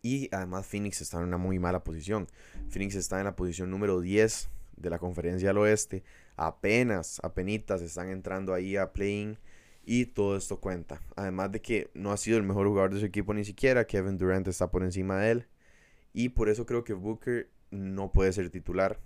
Y 0.00 0.30
además 0.32 0.66
Phoenix 0.66 1.02
está 1.02 1.18
en 1.18 1.24
una 1.24 1.36
muy 1.36 1.58
mala 1.58 1.84
posición. 1.84 2.26
Phoenix 2.70 2.94
está 2.94 3.18
en 3.18 3.26
la 3.26 3.36
posición 3.36 3.70
número 3.70 4.00
10 4.00 4.48
de 4.76 4.90
la 4.90 4.98
conferencia 4.98 5.50
al 5.50 5.58
oeste. 5.58 6.02
Apenas, 6.36 7.20
apenas 7.22 7.82
están 7.82 8.08
entrando 8.08 8.54
ahí 8.54 8.76
a 8.76 8.92
playing 8.94 9.36
y 9.86 10.06
todo 10.06 10.36
esto 10.36 10.60
cuenta. 10.60 11.00
Además 11.14 11.52
de 11.52 11.62
que 11.62 11.90
no 11.94 12.10
ha 12.10 12.16
sido 12.16 12.36
el 12.36 12.42
mejor 12.42 12.66
jugador 12.66 12.92
de 12.92 13.00
su 13.00 13.06
equipo 13.06 13.32
ni 13.32 13.44
siquiera. 13.44 13.86
Kevin 13.86 14.18
Durant 14.18 14.48
está 14.48 14.70
por 14.70 14.82
encima 14.82 15.18
de 15.20 15.30
él. 15.30 15.46
Y 16.12 16.30
por 16.30 16.48
eso 16.48 16.66
creo 16.66 16.82
que 16.82 16.92
Booker 16.92 17.48
no 17.70 18.12
puede 18.12 18.32
ser 18.32 18.50
titular. 18.50 18.98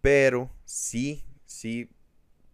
Pero 0.00 0.50
sí, 0.64 1.24
sí 1.44 1.90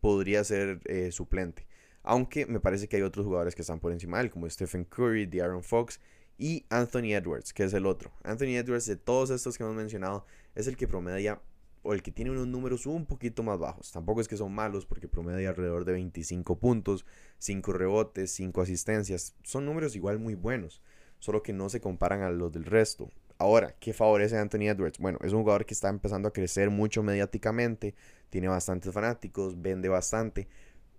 podría 0.01 0.43
ser 0.43 0.81
eh, 0.87 1.13
suplente. 1.13 1.67
Aunque 2.03 2.45
me 2.45 2.61
parece 2.61 2.89
que 2.89 2.97
hay 2.97 3.03
otros 3.03 3.25
jugadores 3.25 3.55
que 3.55 3.63
están 3.63 3.79
por 3.79 3.93
encima 3.93 4.19
de 4.19 4.25
él, 4.25 4.31
como 4.31 4.51
Stephen 4.51 4.85
Curry, 4.85 5.27
De'Aaron 5.27 5.63
Fox 5.63 6.01
y 6.37 6.67
Anthony 6.69 7.15
Edwards, 7.15 7.53
que 7.53 7.63
es 7.65 7.73
el 7.73 7.87
otro. 7.87 8.11
Anthony 8.25 8.57
Edwards, 8.57 8.87
de 8.87 8.97
todos 8.97 9.31
estos 9.31 9.57
que 9.57 9.63
hemos 9.63 9.77
mencionado, 9.77 10.27
es 10.55 10.67
el 10.67 10.77
que 10.77 10.89
promedia 10.89 11.41
o 11.85 11.93
el 11.93 12.03
que 12.03 12.11
tiene 12.11 12.31
unos 12.31 12.49
números 12.49 12.87
un 12.87 13.07
poquito 13.07 13.43
más 13.43 13.59
bajos. 13.59 13.93
Tampoco 13.93 14.21
es 14.21 14.27
que 14.27 14.37
son 14.37 14.53
malos 14.53 14.87
porque 14.87 15.07
promedia 15.07 15.51
alrededor 15.51 15.85
de 15.85 15.93
25 15.93 16.59
puntos, 16.59 17.07
5 17.39 17.73
rebotes, 17.73 18.33
5 18.33 18.63
asistencias. 18.63 19.37
Son 19.43 19.67
números 19.67 19.95
igual 19.95 20.19
muy 20.19 20.35
buenos, 20.35 20.83
solo 21.19 21.43
que 21.43 21.53
no 21.53 21.69
se 21.69 21.81
comparan 21.81 22.23
a 22.23 22.31
los 22.31 22.51
del 22.53 22.65
resto. 22.65 23.11
Ahora, 23.37 23.77
¿qué 23.79 23.93
favorece 23.93 24.39
a 24.39 24.41
Anthony 24.41 24.69
Edwards? 24.69 24.99
Bueno, 24.99 25.19
es 25.23 25.33
un 25.33 25.43
jugador 25.43 25.67
que 25.67 25.75
está 25.75 25.91
empezando 25.91 26.29
a 26.29 26.33
crecer 26.33 26.71
mucho 26.71 27.03
mediáticamente, 27.03 27.95
tiene 28.31 28.49
bastantes 28.49 28.93
fanáticos, 28.93 29.61
vende 29.61 29.89
bastante, 29.89 30.49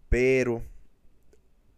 pero 0.07 0.61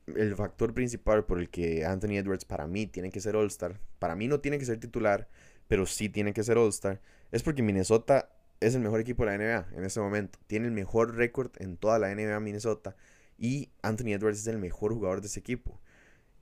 el 0.08 0.36
factor 0.36 0.74
principal 0.74 1.26
por 1.26 1.40
el 1.40 1.50
que 1.50 1.86
Anthony 1.86 2.18
Edwards 2.18 2.44
para 2.44 2.68
mí 2.68 2.88
tiene 2.88 3.10
que 3.10 3.22
ser 3.22 3.36
All-Star, 3.36 3.80
para 4.00 4.16
mí 4.16 4.28
no 4.28 4.40
tiene 4.42 4.58
que 4.58 4.66
ser 4.66 4.80
titular, 4.80 5.30
pero 5.68 5.86
sí 5.86 6.10
tiene 6.10 6.34
que 6.34 6.44
ser 6.44 6.58
All-Star, 6.58 7.02
es 7.32 7.44
porque 7.44 7.62
Minnesota 7.62 8.30
es 8.60 8.76
el 8.76 8.82
mejor 8.82 9.00
equipo 9.00 9.26
de 9.26 9.38
la 9.38 9.38
NBA 9.38 9.78
en 9.78 9.84
este 9.84 10.00
momento. 10.00 10.40
Tiene 10.48 10.68
el 10.68 10.72
mejor 10.72 11.16
récord 11.16 11.52
en 11.60 11.78
toda 11.78 12.00
la 12.00 12.14
NBA 12.14 12.40
Minnesota. 12.40 12.96
Y 13.38 13.70
Anthony 13.82 14.14
Edwards 14.14 14.40
es 14.40 14.48
el 14.48 14.58
mejor 14.58 14.94
jugador 14.94 15.22
de 15.22 15.28
ese 15.28 15.40
equipo. 15.40 15.80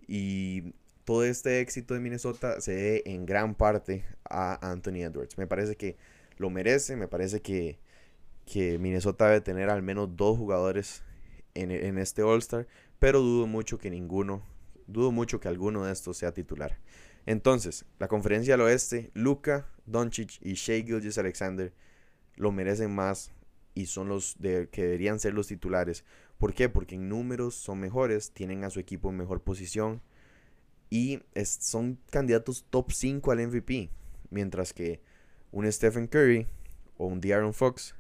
Y 0.08 0.74
todo 1.04 1.26
este 1.26 1.60
éxito 1.60 1.94
de 1.94 2.00
Minnesota 2.00 2.62
se 2.62 2.74
debe 2.74 3.04
en 3.06 3.26
gran 3.26 3.56
parte 3.56 4.06
a 4.30 4.72
Anthony 4.72 5.04
Edwards. 5.04 5.38
Me 5.38 5.48
parece 5.48 5.76
que 5.76 5.98
lo 6.38 6.50
merece. 6.50 6.96
Me 6.96 7.08
parece 7.08 7.42
que, 7.42 7.80
que 8.46 8.78
Minnesota 8.80 9.26
debe 9.28 9.42
tener 9.42 9.70
al 9.70 9.82
menos 9.82 10.16
dos 10.16 10.38
jugadores 10.38 11.04
en, 11.54 11.72
en 11.72 11.98
este 11.98 12.24
All-Star. 12.24 12.68
Pero 13.00 13.20
dudo 13.20 13.46
mucho 13.46 13.78
que 13.78 13.90
ninguno, 13.90 14.42
dudo 14.88 15.12
mucho 15.12 15.42
que 15.42 15.50
alguno 15.50 15.84
de 15.84 15.92
estos 15.92 16.18
sea 16.18 16.34
titular. 16.34 16.78
Entonces, 17.26 17.86
la 18.00 18.08
conferencia 18.08 18.54
del 18.54 18.62
oeste, 18.62 19.12
Luca, 19.14 19.68
Doncic 19.86 20.38
y 20.42 20.54
Shea 20.54 20.84
Gilgis 20.84 21.18
Alexander 21.18 21.74
lo 22.36 22.52
merecen 22.52 22.94
más 22.94 23.32
y 23.74 23.88
son 23.88 24.08
los 24.08 24.36
de, 24.40 24.70
que 24.70 24.84
deberían 24.84 25.20
ser 25.20 25.34
los 25.34 25.48
titulares. 25.48 26.04
¿Por 26.38 26.54
qué? 26.54 26.70
Porque 26.70 26.96
en 26.96 27.10
números 27.10 27.56
son 27.56 27.80
mejores, 27.80 28.32
tienen 28.32 28.64
a 28.64 28.70
su 28.70 28.80
equipo 28.80 29.10
en 29.10 29.18
mejor 29.18 29.42
posición 29.42 30.02
y 30.90 31.22
son 31.44 32.00
candidatos 32.10 32.66
top 32.70 32.92
5 32.92 33.32
al 33.32 33.48
MVP. 33.48 33.90
Mientras 34.30 34.74
que 34.74 35.02
un 35.52 35.72
Stephen 35.72 36.08
Curry 36.08 36.48
o 36.98 37.08
un 37.08 37.22
De'Aaron 37.22 37.54
Fox 37.54 37.96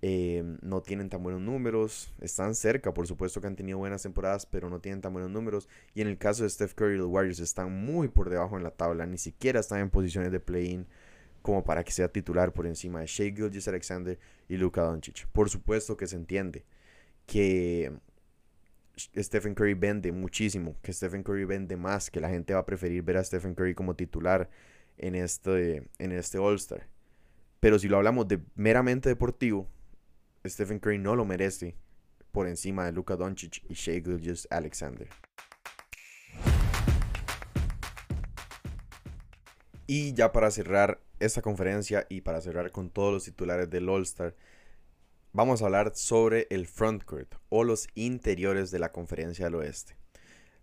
eh, 0.00 0.44
no 0.62 0.80
tienen 0.80 1.08
tan 1.08 1.22
buenos 1.22 1.40
números. 1.40 2.12
Están 2.20 2.54
cerca, 2.54 2.94
por 2.94 3.06
supuesto 3.06 3.40
que 3.40 3.48
han 3.48 3.56
tenido 3.56 3.78
buenas 3.78 4.02
temporadas, 4.02 4.46
pero 4.46 4.70
no 4.70 4.80
tienen 4.80 5.00
tan 5.00 5.12
buenos 5.12 5.30
números. 5.30 5.68
Y 5.94 6.02
en 6.02 6.08
el 6.08 6.18
caso 6.18 6.44
de 6.44 6.50
Steph 6.50 6.74
Curry, 6.74 6.96
los 6.98 7.08
Warriors 7.08 7.40
están 7.40 7.72
muy 7.84 8.08
por 8.08 8.30
debajo 8.30 8.56
en 8.56 8.62
la 8.62 8.70
tabla. 8.70 9.06
Ni 9.06 9.18
siquiera 9.18 9.60
están 9.60 9.80
en 9.80 9.90
posiciones 9.90 10.30
de 10.30 10.40
play-in 10.40 10.86
como 11.42 11.64
para 11.64 11.84
que 11.84 11.92
sea 11.92 12.08
titular 12.08 12.52
por 12.52 12.66
encima 12.66 13.00
de 13.00 13.06
Shea 13.06 13.34
Gilgis 13.34 13.68
Alexander 13.68 14.18
y 14.48 14.56
Luka 14.56 14.82
Doncic. 14.82 15.26
Por 15.28 15.50
supuesto 15.50 15.96
que 15.96 16.06
se 16.06 16.16
entiende 16.16 16.64
que 17.26 17.92
Stephen 19.16 19.54
Curry 19.54 19.74
vende 19.74 20.12
muchísimo, 20.12 20.76
que 20.82 20.92
Stephen 20.92 21.22
Curry 21.22 21.44
vende 21.44 21.76
más, 21.76 22.10
que 22.10 22.20
la 22.20 22.28
gente 22.28 22.54
va 22.54 22.60
a 22.60 22.66
preferir 22.66 23.02
ver 23.02 23.16
a 23.16 23.24
Stephen 23.24 23.54
Curry 23.54 23.74
como 23.74 23.94
titular 23.94 24.48
en 24.96 25.14
este, 25.14 25.88
en 25.98 26.12
este 26.12 26.38
All-Star. 26.38 26.88
Pero 27.60 27.78
si 27.78 27.88
lo 27.88 27.96
hablamos 27.96 28.28
de 28.28 28.40
meramente 28.54 29.08
deportivo, 29.08 29.68
Stephen 30.46 30.78
Curry 30.78 30.98
no 30.98 31.16
lo 31.16 31.24
merece 31.24 31.76
por 32.32 32.46
encima 32.46 32.84
de 32.86 32.92
Luka 32.92 33.16
Doncic 33.16 33.62
y 33.68 33.74
Shea 33.74 34.00
Gilgis 34.00 34.46
Alexander. 34.50 35.08
Y 39.86 40.12
ya 40.12 40.32
para 40.32 40.50
cerrar 40.50 41.00
esta 41.20 41.42
conferencia 41.42 42.06
y 42.08 42.20
para 42.20 42.40
cerrar 42.40 42.70
con 42.70 42.90
todos 42.90 43.12
los 43.12 43.24
titulares 43.24 43.70
del 43.70 43.88
All-Star, 43.88 44.34
vamos 45.32 45.62
a 45.62 45.66
hablar 45.66 45.92
sobre 45.94 46.46
el 46.50 46.66
frontcourt 46.66 47.34
o 47.48 47.64
los 47.64 47.88
interiores 47.94 48.70
de 48.70 48.78
la 48.78 48.92
conferencia 48.92 49.46
del 49.46 49.56
oeste. 49.56 49.96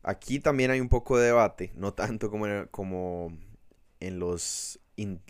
Aquí 0.03 0.39
también 0.39 0.71
hay 0.71 0.79
un 0.79 0.89
poco 0.89 1.17
de 1.17 1.27
debate, 1.27 1.71
no 1.75 1.93
tanto 1.93 2.29
como 2.29 2.47
en, 2.47 2.67
como 2.67 3.35
en 3.99 4.19
los, 4.19 4.79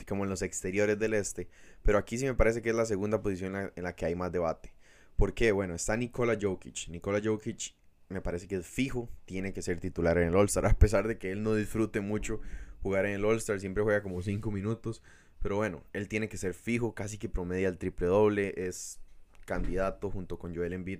como 0.08 0.24
en 0.24 0.30
los 0.30 0.42
exteriores 0.42 1.00
del 1.00 1.14
este, 1.14 1.50
pero 1.84 1.98
aquí 1.98 2.18
sí 2.18 2.26
me 2.26 2.34
parece 2.34 2.62
que 2.62 2.70
es 2.70 2.76
la 2.76 2.86
segunda 2.86 3.22
posición 3.22 3.72
en 3.76 3.84
la, 3.84 3.96
que 3.96 4.06
hay 4.06 4.16
más 4.16 4.32
debate. 4.32 4.74
¿Por 5.16 5.34
qué? 5.34 5.52
Bueno, 5.52 5.76
está 5.76 5.96
Nikola 5.96 6.38
Jokic. 6.40 6.90
Nikola 6.90 7.22
Jokic 7.24 7.74
me 8.10 8.22
parece 8.22 8.48
que 8.48 8.58
es 8.58 8.68
fijo, 8.68 9.10
tiene 9.26 9.54
que 9.54 9.62
ser 9.62 9.80
titular 9.80 10.18
en 10.18 10.28
el 10.28 10.36
All-Star, 10.36 10.66
a 10.66 10.78
pesar 10.78 11.08
de 11.08 11.18
que 11.18 11.32
él 11.32 11.42
no 11.42 11.56
disfrute 11.56 12.02
mucho 12.02 12.42
jugar 12.86 13.08
en 13.08 13.14
el 13.14 13.26
All-Star, 13.26 13.60
siempre 13.60 13.82
juega 13.82 14.04
como 14.04 14.22
5 14.22 14.52
minutos, 14.52 15.02
pero 15.42 15.56
bueno, 15.56 15.84
él 15.92 16.08
tiene 16.08 16.30
que 16.30 16.38
ser 16.38 16.54
fijo, 16.54 16.94
casi 16.94 17.18
que 17.18 17.28
promedia 17.28 17.68
el 17.68 17.80
triple 17.80 18.06
doble, 18.06 18.54
es 18.56 19.00
candidato 19.48 20.12
junto 20.12 20.38
con 20.38 20.56
Joel 20.56 20.74
Embiid 20.74 21.00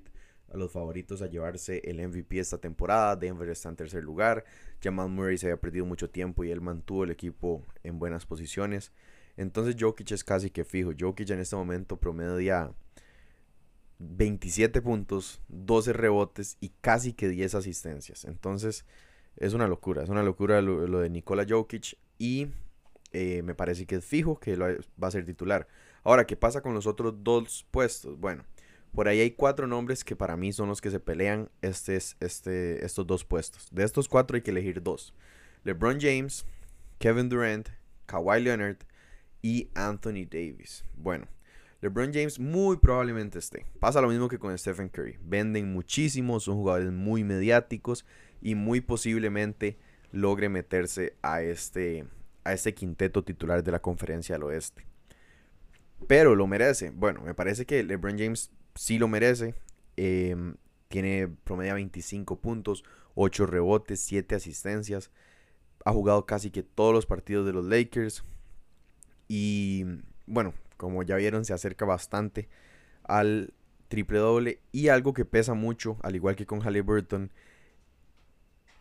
a 0.52 0.58
los 0.58 0.72
favoritos 0.72 1.22
a 1.22 1.28
llevarse 1.28 1.84
el 1.86 2.02
MVP 2.02 2.40
esta 2.40 2.58
temporada. 2.58 3.16
Denver 3.16 3.48
está 3.50 3.70
en 3.70 3.76
tercer 3.76 4.04
lugar. 4.04 4.46
Jamal 4.82 5.10
Murray 5.10 5.38
se 5.38 5.46
había 5.46 5.62
perdido 5.62 5.86
mucho 5.86 6.10
tiempo 6.10 6.44
y 6.44 6.50
él 6.50 6.60
mantuvo 6.60 7.04
el 7.04 7.12
equipo 7.12 7.62
en 7.84 8.00
buenas 8.00 8.26
posiciones. 8.26 8.92
Entonces 9.38 9.76
Jokic 9.80 10.12
es 10.12 10.24
casi 10.24 10.50
que 10.50 10.66
fijo. 10.66 10.92
Jokic 11.00 11.30
en 11.30 11.40
este 11.40 11.56
momento 11.56 11.98
promedia 12.00 12.74
27 14.00 14.82
puntos, 14.82 15.40
12 15.50 15.94
rebotes 15.94 16.58
y 16.60 16.70
casi 16.82 17.14
que 17.14 17.30
10 17.30 17.54
asistencias. 17.54 18.26
Entonces 18.26 18.86
es 19.38 19.54
una 19.54 19.68
locura, 19.68 20.04
es 20.04 20.10
una 20.10 20.24
locura 20.24 20.62
lo, 20.62 21.00
de 21.00 21.10
Nikola 21.10 21.46
Jokic 21.48 21.98
y 22.18 22.48
eh, 23.12 23.42
me 23.44 23.56
parece 23.56 23.86
que 23.86 23.96
es 23.96 24.06
fijo 24.06 24.40
que 24.40 24.56
lo 24.56 24.66
va 25.02 25.08
a 25.08 25.12
ser 25.12 25.26
titular. 25.26 25.68
Ahora, 26.04 26.26
¿qué 26.26 26.36
pasa 26.36 26.62
con 26.62 26.74
los 26.74 26.88
otros 26.88 27.16
dos 27.24 27.66
puestos? 27.72 28.20
Bueno, 28.20 28.44
por 28.94 29.08
ahí 29.08 29.20
hay 29.20 29.32
cuatro 29.32 29.68
nombres 29.68 30.04
que 30.04 30.16
para 30.16 30.38
mí 30.38 30.54
son 30.54 30.70
los 30.70 30.80
que 30.80 30.92
se 30.92 31.00
pelean 31.00 31.50
este, 31.62 31.96
este, 31.96 32.86
estos 32.86 33.06
dos 33.06 33.26
puestos. 33.26 33.68
De 33.72 33.84
estos 33.84 34.08
cuatro 34.08 34.36
hay 34.36 34.42
que 34.42 34.52
elegir 34.52 34.82
dos. 34.82 35.14
LeBron 35.64 36.00
James, 36.00 36.46
Kevin 37.00 37.28
Durant, 37.28 37.70
Kawhi 38.06 38.42
Leonard 38.42 38.78
y 39.42 39.70
Anthony 39.74 40.26
Davis. 40.30 40.86
Bueno, 40.96 41.28
LeBron 41.82 42.14
James 42.14 42.40
muy 42.40 42.78
probablemente 42.78 43.40
esté. 43.40 43.66
Pasa 43.80 44.02
lo 44.02 44.08
mismo 44.08 44.30
que 44.30 44.40
con 44.40 44.58
Stephen 44.58 44.90
Curry. 44.90 45.18
Venden 45.22 45.74
muchísimo, 45.74 46.40
son 46.40 46.56
jugadores 46.56 46.92
muy 46.92 47.24
mediáticos 47.24 48.06
y 48.46 48.54
muy 48.54 48.80
posiblemente 48.80 49.76
logre 50.12 50.50
meterse 50.50 51.16
a 51.24 51.42
este, 51.42 52.06
a 52.44 52.54
este 52.54 52.76
quinteto 52.76 53.24
titular 53.24 53.64
de 53.64 53.72
la 53.72 53.82
conferencia 53.82 54.36
del 54.36 54.44
oeste. 54.44 54.86
Pero 56.06 56.36
lo 56.36 56.46
merece. 56.46 56.92
Bueno, 56.92 57.22
me 57.22 57.34
parece 57.34 57.66
que 57.66 57.84
LeBron 57.84 58.20
James 58.20 58.52
sí 58.76 59.00
lo 59.00 59.08
merece. 59.08 59.56
Em, 59.98 60.58
tiene 60.90 61.28
promedio 61.44 61.74
25 61.74 62.40
puntos, 62.40 62.84
8 63.16 63.48
rebotes, 63.48 64.00
7 64.02 64.36
asistencias. 64.36 65.10
Ha 65.84 65.92
jugado 65.92 66.28
casi 66.28 66.52
que 66.52 66.62
todos 66.62 66.94
los 66.94 67.08
partidos 67.08 67.48
de 67.48 67.54
los 67.54 67.66
Lakers. 67.66 68.24
Y 69.28 69.86
bueno, 70.28 70.54
como 70.78 71.02
ya 71.02 71.16
vieron, 71.16 71.46
se 71.46 71.54
acerca 71.54 71.86
bastante 71.86 72.48
al 73.06 73.56
triple 73.88 74.20
doble. 74.20 74.60
Y 74.72 74.90
algo 74.90 75.16
que 75.16 75.26
pesa 75.26 75.56
mucho, 75.56 75.98
al 76.04 76.16
igual 76.16 76.36
que 76.36 76.46
con 76.46 76.60
Halliburton, 76.60 77.32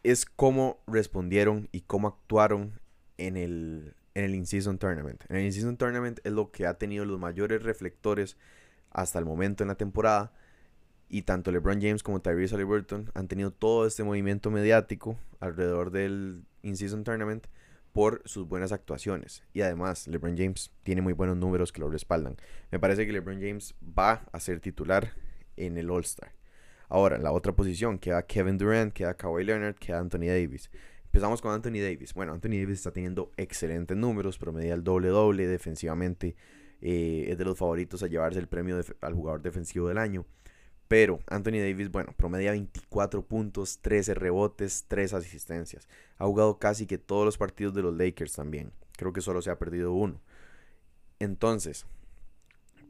es 0.04 0.26
cómo 0.26 0.82
respondieron 0.86 1.68
y 1.72 1.80
cómo 1.80 2.08
actuaron 2.08 2.78
en 3.18 3.36
el, 3.36 3.94
en 4.14 4.24
el 4.24 4.34
In-Season 4.34 4.78
Tournament. 4.78 5.24
En 5.28 5.36
el 5.36 5.44
In-Season 5.46 5.76
Tournament 5.76 6.20
es 6.24 6.32
lo 6.32 6.52
que 6.52 6.66
ha 6.66 6.74
tenido 6.74 7.04
los 7.04 7.18
mayores 7.18 7.62
reflectores 7.62 8.36
hasta 8.90 9.18
el 9.18 9.24
momento 9.24 9.64
en 9.64 9.68
la 9.68 9.76
temporada. 9.76 10.32
Y 11.08 11.22
tanto 11.22 11.50
LeBron 11.50 11.80
James 11.80 12.02
como 12.02 12.20
Tyrese 12.20 12.54
Halliburton 12.54 13.10
han 13.14 13.28
tenido 13.28 13.50
todo 13.50 13.86
este 13.86 14.04
movimiento 14.04 14.50
mediático 14.50 15.18
alrededor 15.40 15.90
del 15.90 16.44
In-Season 16.62 17.02
Tournament 17.04 17.46
por 17.92 18.22
sus 18.24 18.46
buenas 18.46 18.72
actuaciones. 18.72 19.42
Y 19.52 19.62
además, 19.62 20.06
LeBron 20.08 20.36
James 20.36 20.72
tiene 20.82 21.00
muy 21.00 21.12
buenos 21.12 21.36
números 21.36 21.72
que 21.72 21.80
lo 21.80 21.88
respaldan. 21.88 22.36
Me 22.70 22.78
parece 22.78 23.06
que 23.06 23.12
LeBron 23.12 23.40
James 23.40 23.74
va 23.82 24.24
a 24.32 24.40
ser 24.40 24.60
titular 24.60 25.12
en 25.56 25.78
el 25.78 25.88
All-Star. 25.90 26.32
Ahora, 26.88 27.16
en 27.16 27.22
la 27.22 27.32
otra 27.32 27.52
posición 27.52 27.98
queda 27.98 28.26
Kevin 28.26 28.58
Durant, 28.58 28.92
queda 28.92 29.14
Kawhi 29.14 29.44
Leonard, 29.44 29.76
queda 29.76 29.98
Anthony 29.98 30.26
Davis. 30.26 30.70
Empezamos 31.06 31.40
con 31.40 31.52
Anthony 31.52 31.80
Davis. 31.80 32.12
Bueno, 32.12 32.32
Anthony 32.32 32.58
Davis 32.60 32.78
está 32.78 32.90
teniendo 32.90 33.30
excelentes 33.36 33.96
números, 33.96 34.36
promedia 34.38 34.74
el 34.74 34.82
doble-doble 34.82 35.46
defensivamente. 35.46 36.34
Eh, 36.80 37.26
es 37.28 37.38
de 37.38 37.44
los 37.44 37.56
favoritos 37.56 38.02
a 38.02 38.08
llevarse 38.08 38.38
el 38.38 38.48
premio 38.48 38.80
al 39.00 39.14
jugador 39.14 39.40
defensivo 39.40 39.88
del 39.88 39.98
año. 39.98 40.26
Pero 40.88 41.20
Anthony 41.28 41.60
Davis, 41.60 41.90
bueno, 41.90 42.14
promedia 42.16 42.50
24 42.50 43.24
puntos, 43.24 43.78
13 43.80 44.14
rebotes, 44.14 44.84
3 44.88 45.14
asistencias. 45.14 45.88
Ha 46.18 46.26
jugado 46.26 46.58
casi 46.58 46.86
que 46.86 46.98
todos 46.98 47.24
los 47.24 47.38
partidos 47.38 47.74
de 47.74 47.82
los 47.82 47.96
Lakers 47.96 48.32
también. 48.32 48.72
Creo 48.96 49.12
que 49.12 49.20
solo 49.20 49.40
se 49.40 49.50
ha 49.50 49.58
perdido 49.58 49.92
uno. 49.92 50.20
Entonces, 51.20 51.86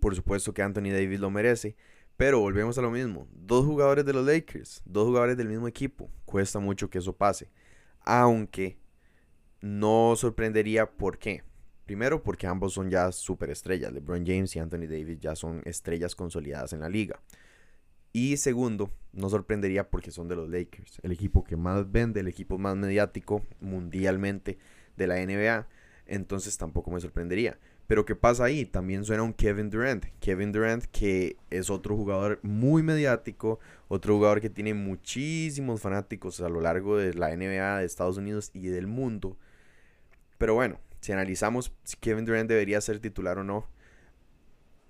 por 0.01 0.17
supuesto 0.17 0.53
que 0.53 0.63
Anthony 0.63 0.91
Davis 0.93 1.21
lo 1.21 1.31
merece. 1.31 1.77
Pero 2.17 2.41
volvemos 2.41 2.79
a 2.79 2.83
lo 2.83 2.91
mismo. 2.91 3.27
Dos 3.33 3.65
jugadores 3.65 4.05
de 4.05 4.13
los 4.13 4.25
Lakers, 4.25 4.83
dos 4.85 5.07
jugadores 5.07 5.37
del 5.37 5.49
mismo 5.49 5.67
equipo. 5.67 6.11
Cuesta 6.25 6.61
mucho 6.61 6.89
que 6.89 6.99
eso 6.99 7.13
pase. 7.13 7.51
Aunque 8.01 8.79
no 9.61 10.15
sorprendería 10.17 10.91
por 10.91 11.19
qué. 11.19 11.43
Primero 11.87 12.23
porque 12.23 12.47
ambos 12.47 12.75
son 12.75 12.89
ya 12.89 13.11
superestrellas. 13.13 13.93
LeBron 13.93 14.25
James 14.25 14.55
y 14.57 14.59
Anthony 14.59 14.87
Davis 14.89 15.19
ya 15.19 15.35
son 15.35 15.61
estrellas 15.65 16.15
consolidadas 16.15 16.73
en 16.73 16.81
la 16.81 16.89
liga. 16.89 17.21
Y 18.13 18.37
segundo, 18.37 18.91
no 19.13 19.29
sorprendería 19.29 19.91
porque 19.91 20.13
son 20.13 20.29
de 20.29 20.37
los 20.37 20.49
Lakers, 20.49 21.01
el 21.03 21.11
equipo 21.11 21.43
que 21.43 21.57
más 21.57 21.91
vende, 21.91 22.21
el 22.21 22.29
equipo 22.29 22.59
más 22.59 22.77
mediático 22.77 23.43
mundialmente 23.61 24.57
de 24.97 25.07
la 25.09 25.17
NBA. 25.17 25.67
Entonces 26.07 26.57
tampoco 26.57 26.93
me 26.93 27.01
sorprendería. 27.01 27.59
Pero 27.87 28.07
¿qué 28.07 28.15
pasa 28.15 28.45
ahí? 28.45 28.65
También 28.65 29.05
suena 29.05 29.23
un 29.23 29.35
Kevin 29.35 29.71
Durant. 29.71 30.07
Kevin 30.21 30.53
Durant 30.53 30.85
que 30.87 31.37
es 31.51 31.69
otro 31.69 31.97
jugador 31.97 32.39
muy 32.43 32.83
mediático, 32.83 33.59
otro 33.89 34.15
jugador 34.15 34.41
que 34.41 34.51
tiene 34.51 34.73
muchísimos 34.73 35.81
fanáticos 35.81 36.41
a 36.41 36.49
lo 36.49 36.61
largo 36.61 36.97
de 36.97 37.13
la 37.15 37.37
NBA 37.37 37.79
de 37.79 37.85
Estados 37.85 38.17
Unidos 38.17 38.51
y 38.55 38.69
del 38.69 38.87
mundo. 38.87 39.37
Pero 40.39 40.55
bueno, 40.55 40.81
si 41.01 41.13
analizamos 41.13 41.75
si 41.85 41.97
Kevin 41.99 42.25
Durant 42.25 42.49
debería 42.49 42.81
ser 42.81 43.01
titular 43.01 43.39
o 43.39 43.45
no, 43.45 43.69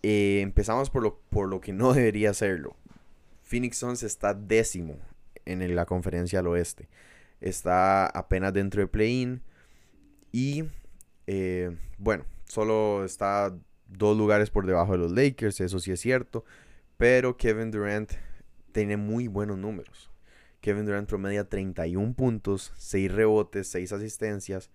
eh, 0.03 0.41
empezamos 0.43 0.91
por 0.91 1.03
lo, 1.03 1.19
por 1.31 1.49
lo 1.49 1.61
que 1.61 1.73
no 1.73 1.93
debería 1.95 2.33
serlo. 2.33 2.77
Phoenix 3.43 3.79
Suns 3.79 4.03
está 4.03 4.35
décimo 4.35 4.99
en 5.45 5.75
la 5.75 5.85
conferencia 5.85 6.39
al 6.39 6.47
oeste. 6.47 6.89
Está 7.41 8.07
apenas 8.07 8.53
dentro 8.53 8.81
de 8.81 8.87
play-in. 8.87 9.43
Y 10.33 10.65
eh, 11.27 11.77
bueno, 11.99 12.25
solo 12.47 13.05
está 13.05 13.55
dos 13.87 14.17
lugares 14.17 14.51
por 14.51 14.67
debajo 14.67 14.93
de 14.93 14.99
los 14.99 15.13
Lakers, 15.13 15.61
eso 15.61 15.79
sí 15.79 15.93
es 15.93 16.01
cierto. 16.01 16.45
Pero 16.97 17.37
Kevin 17.37 17.71
Durant 17.71 18.13
tiene 18.73 18.97
muy 18.97 19.29
buenos 19.29 19.59
números. 19.59 20.11
Kevin 20.61 20.87
Durant 20.87 21.09
promedia 21.09 21.49
31 21.49 22.15
puntos, 22.15 22.73
6 22.77 23.13
rebotes, 23.13 23.69
6 23.69 23.93
asistencias. 23.93 24.71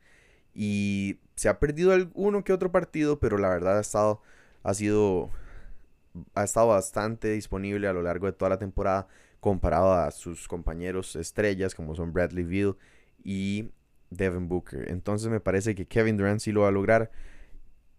Y 0.53 1.19
se 1.35 1.49
ha 1.49 1.59
perdido 1.59 1.95
uno 2.13 2.43
que 2.43 2.53
otro 2.53 2.71
partido, 2.71 3.19
pero 3.19 3.37
la 3.37 3.49
verdad 3.49 3.77
ha 3.77 3.81
estado, 3.81 4.21
ha 4.63 4.73
sido, 4.73 5.31
ha 6.35 6.43
estado 6.43 6.67
bastante 6.67 7.29
disponible 7.29 7.87
a 7.87 7.93
lo 7.93 8.01
largo 8.01 8.27
de 8.27 8.33
toda 8.33 8.49
la 8.49 8.59
temporada 8.59 9.07
comparado 9.39 9.93
a 9.93 10.11
sus 10.11 10.47
compañeros 10.47 11.15
estrellas 11.15 11.73
como 11.73 11.95
son 11.95 12.13
Bradley 12.13 12.43
Beal 12.43 12.75
y 13.23 13.69
Devin 14.09 14.47
Booker. 14.47 14.91
Entonces 14.91 15.29
me 15.29 15.39
parece 15.39 15.75
que 15.75 15.87
Kevin 15.87 16.17
Durant 16.17 16.39
sí 16.39 16.51
lo 16.51 16.61
va 16.61 16.69
a 16.69 16.71
lograr. 16.71 17.11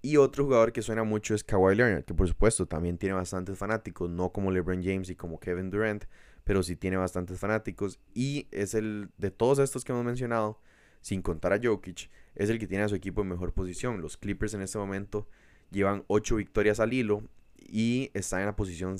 Y 0.02 0.16
otro 0.16 0.44
jugador 0.44 0.72
que 0.72 0.80
suena 0.80 1.04
mucho 1.04 1.34
es 1.34 1.44
Kawhi 1.44 1.74
Leonard, 1.74 2.04
que 2.04 2.14
por 2.14 2.26
supuesto 2.26 2.66
también 2.66 2.96
tiene 2.96 3.14
bastantes 3.14 3.58
fanáticos, 3.58 4.08
no 4.08 4.32
como 4.32 4.50
LeBron 4.50 4.82
James 4.82 5.10
y 5.10 5.14
como 5.14 5.38
Kevin 5.38 5.70
Durant, 5.70 6.04
pero 6.44 6.62
sí 6.62 6.74
tiene 6.74 6.96
bastantes 6.96 7.38
fanáticos. 7.38 8.00
Y 8.14 8.48
es 8.50 8.74
el 8.74 9.10
de 9.18 9.30
todos 9.30 9.58
estos 9.58 9.84
que 9.84 9.92
hemos 9.92 10.04
mencionado, 10.04 10.58
sin 11.02 11.20
contar 11.20 11.52
a 11.52 11.60
Jokic, 11.62 12.10
es 12.34 12.48
el 12.48 12.58
que 12.58 12.66
tiene 12.66 12.84
a 12.84 12.88
su 12.88 12.94
equipo 12.94 13.20
en 13.20 13.28
mejor 13.28 13.52
posición. 13.52 14.00
Los 14.00 14.16
Clippers 14.16 14.54
en 14.54 14.62
este 14.62 14.78
momento 14.78 15.28
llevan 15.70 16.04
8 16.06 16.36
victorias 16.36 16.80
al 16.80 16.94
hilo 16.94 17.22
y 17.58 18.10
están 18.14 18.40
en 18.40 18.46
la 18.46 18.56
posición 18.56 18.96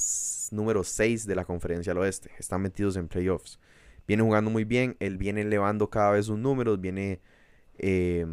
número 0.51 0.85
6 0.85 1.27
de 1.27 1.35
la 1.35 1.47
conferencia 1.47 1.93
al 1.93 1.99
oeste. 1.99 2.31
Están 2.39 2.61
metidos 2.61 2.97
en 2.97 3.09
playoffs. 3.09 3.59
Viene 4.07 4.23
jugando 4.23 4.51
muy 4.51 4.65
bien, 4.65 4.97
él 5.01 5.17
viene 5.17 5.43
elevando 5.43 5.89
cada 5.89 6.11
vez 6.11 6.27
sus 6.27 6.39
números, 6.39 6.79
viene... 6.79 7.21
Eh, 7.79 8.27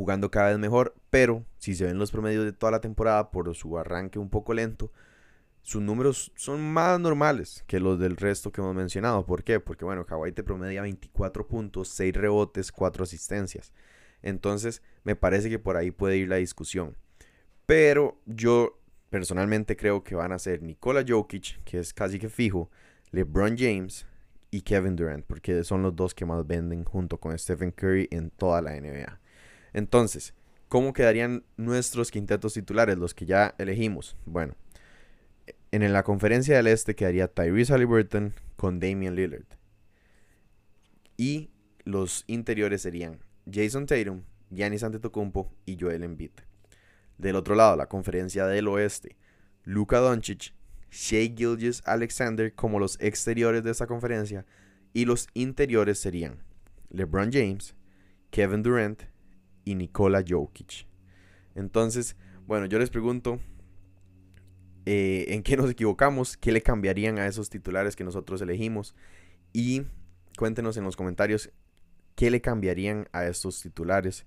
jugando 0.00 0.30
cada 0.30 0.48
vez 0.48 0.58
mejor, 0.58 0.94
pero 1.10 1.44
si 1.58 1.74
se 1.74 1.84
ven 1.84 1.98
los 1.98 2.10
promedios 2.10 2.46
de 2.46 2.54
toda 2.54 2.72
la 2.72 2.80
temporada 2.80 3.30
por 3.30 3.54
su 3.54 3.76
arranque 3.76 4.18
un 4.18 4.30
poco 4.30 4.54
lento, 4.54 4.90
sus 5.60 5.82
números 5.82 6.32
son 6.36 6.72
más 6.72 6.98
normales 6.98 7.64
que 7.66 7.80
los 7.80 7.98
del 7.98 8.16
resto 8.16 8.50
que 8.50 8.62
hemos 8.62 8.74
mencionado. 8.74 9.26
¿Por 9.26 9.44
qué? 9.44 9.60
Porque 9.60 9.84
bueno, 9.84 10.06
Kawhi 10.06 10.32
te 10.32 10.42
promedia 10.42 10.80
24 10.80 11.46
puntos, 11.46 11.88
6 11.88 12.14
rebotes, 12.14 12.72
4 12.72 13.02
asistencias. 13.04 13.74
Entonces, 14.22 14.80
me 15.04 15.16
parece 15.16 15.50
que 15.50 15.58
por 15.58 15.76
ahí 15.76 15.90
puede 15.90 16.16
ir 16.16 16.28
la 16.28 16.36
discusión. 16.36 16.96
Pero 17.66 18.22
yo 18.24 18.80
personalmente 19.10 19.76
creo 19.76 20.02
que 20.02 20.14
van 20.14 20.32
a 20.32 20.38
ser 20.38 20.62
Nikola 20.62 21.04
Jokic, 21.06 21.62
que 21.64 21.78
es 21.78 21.92
casi 21.92 22.18
que 22.18 22.30
fijo, 22.30 22.70
LeBron 23.10 23.54
James 23.58 24.06
y 24.50 24.62
Kevin 24.62 24.96
Durant, 24.96 25.26
porque 25.26 25.62
son 25.62 25.82
los 25.82 25.94
dos 25.94 26.14
que 26.14 26.24
más 26.24 26.46
venden 26.46 26.84
junto 26.84 27.18
con 27.18 27.38
Stephen 27.38 27.70
Curry 27.70 28.08
en 28.10 28.30
toda 28.30 28.62
la 28.62 28.80
NBA. 28.80 29.19
Entonces, 29.72 30.34
¿cómo 30.68 30.92
quedarían 30.92 31.44
nuestros 31.56 32.10
quintetos 32.10 32.54
titulares, 32.54 32.98
los 32.98 33.14
que 33.14 33.26
ya 33.26 33.54
elegimos? 33.58 34.16
Bueno, 34.26 34.54
en 35.72 35.92
la 35.92 36.02
conferencia 36.02 36.56
del 36.56 36.66
este 36.66 36.94
quedaría 36.94 37.28
Tyrese 37.28 37.72
Halliburton 37.72 38.34
con 38.56 38.80
Damian 38.80 39.14
Lillard. 39.14 39.46
Y 41.16 41.50
los 41.84 42.24
interiores 42.26 42.82
serían 42.82 43.20
Jason 43.50 43.86
Tatum, 43.86 44.22
Giannis 44.50 44.82
Antetokounmpo 44.82 45.52
y 45.66 45.76
Joel 45.78 46.02
Embiid. 46.02 46.32
Del 47.18 47.36
otro 47.36 47.54
lado, 47.54 47.76
la 47.76 47.86
conferencia 47.86 48.46
del 48.46 48.68
oeste, 48.68 49.16
Luka 49.64 49.98
Doncic, 49.98 50.54
Shea 50.90 51.32
Gilgis 51.36 51.82
Alexander 51.84 52.54
como 52.54 52.78
los 52.78 52.98
exteriores 53.00 53.62
de 53.62 53.70
esta 53.70 53.86
conferencia 53.86 54.44
y 54.92 55.04
los 55.04 55.28
interiores 55.34 55.98
serían 55.98 56.42
LeBron 56.88 57.30
James, 57.32 57.74
Kevin 58.30 58.62
Durant 58.62 59.02
y 59.64 59.74
Nikola 59.74 60.24
Jokic. 60.26 60.86
Entonces, 61.54 62.16
bueno, 62.46 62.66
yo 62.66 62.78
les 62.78 62.90
pregunto, 62.90 63.38
eh, 64.86 65.26
¿en 65.28 65.42
qué 65.42 65.56
nos 65.56 65.70
equivocamos? 65.70 66.36
¿Qué 66.36 66.52
le 66.52 66.62
cambiarían 66.62 67.18
a 67.18 67.26
esos 67.26 67.50
titulares 67.50 67.96
que 67.96 68.04
nosotros 68.04 68.40
elegimos? 68.40 68.94
Y 69.52 69.82
cuéntenos 70.36 70.76
en 70.76 70.84
los 70.84 70.96
comentarios 70.96 71.50
qué 72.14 72.30
le 72.30 72.40
cambiarían 72.40 73.08
a 73.12 73.26
estos 73.26 73.60
titulares. 73.62 74.26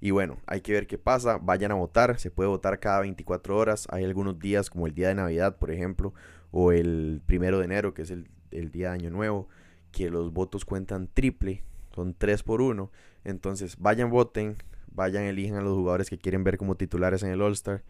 Y 0.00 0.10
bueno, 0.10 0.38
hay 0.46 0.60
que 0.60 0.72
ver 0.72 0.86
qué 0.86 0.98
pasa. 0.98 1.38
Vayan 1.38 1.70
a 1.70 1.76
votar. 1.76 2.18
Se 2.18 2.30
puede 2.30 2.48
votar 2.48 2.80
cada 2.80 3.00
24 3.00 3.56
horas. 3.56 3.86
Hay 3.90 4.04
algunos 4.04 4.38
días 4.38 4.68
como 4.68 4.86
el 4.86 4.94
día 4.94 5.08
de 5.08 5.14
Navidad, 5.14 5.58
por 5.58 5.70
ejemplo, 5.70 6.12
o 6.50 6.72
el 6.72 7.22
primero 7.24 7.58
de 7.58 7.64
enero, 7.66 7.94
que 7.94 8.02
es 8.02 8.10
el, 8.10 8.28
día 8.50 8.88
de 8.88 8.94
Año 8.94 9.10
Nuevo, 9.10 9.48
que 9.92 10.10
los 10.10 10.32
votos 10.32 10.64
cuentan 10.64 11.08
triple. 11.12 11.62
Son 11.94 12.14
3 12.14 12.42
por 12.42 12.62
1. 12.62 12.90
Entonces, 13.24 13.76
vayan, 13.78 14.10
voten. 14.10 14.56
Vayan, 14.94 15.24
elijan 15.24 15.56
a 15.56 15.62
los 15.62 15.74
jugadores 15.74 16.10
que 16.10 16.18
quieren 16.18 16.44
ver 16.44 16.58
como 16.58 16.76
titulares 16.76 17.22
en 17.22 17.30
el 17.30 17.40
All-Star. 17.40 17.82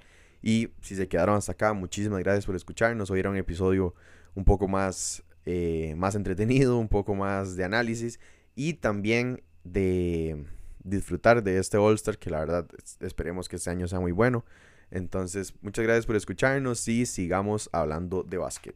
Y 0.42 0.70
si 0.80 0.96
se 0.96 1.08
quedaron 1.08 1.36
hasta 1.36 1.52
acá, 1.52 1.72
muchísimas 1.72 2.18
gracias 2.20 2.46
por 2.46 2.56
escucharnos. 2.56 3.10
Hoy 3.10 3.20
era 3.20 3.30
un 3.30 3.36
episodio 3.36 3.94
un 4.34 4.44
poco 4.44 4.68
más, 4.68 5.22
eh, 5.46 5.94
más 5.96 6.14
entretenido, 6.14 6.78
un 6.78 6.88
poco 6.88 7.14
más 7.14 7.56
de 7.56 7.64
análisis 7.64 8.18
y 8.54 8.74
también 8.74 9.42
de 9.64 10.44
disfrutar 10.82 11.42
de 11.42 11.58
este 11.58 11.76
All-Star 11.76 12.18
que 12.18 12.30
la 12.30 12.40
verdad 12.40 12.66
esperemos 13.00 13.48
que 13.48 13.56
este 13.56 13.70
año 13.70 13.86
sea 13.86 14.00
muy 14.00 14.12
bueno. 14.12 14.44
Entonces, 14.90 15.54
muchas 15.62 15.84
gracias 15.84 16.06
por 16.06 16.16
escucharnos 16.16 16.86
y 16.86 17.06
sigamos 17.06 17.70
hablando 17.72 18.22
de 18.24 18.38
básquet. 18.38 18.74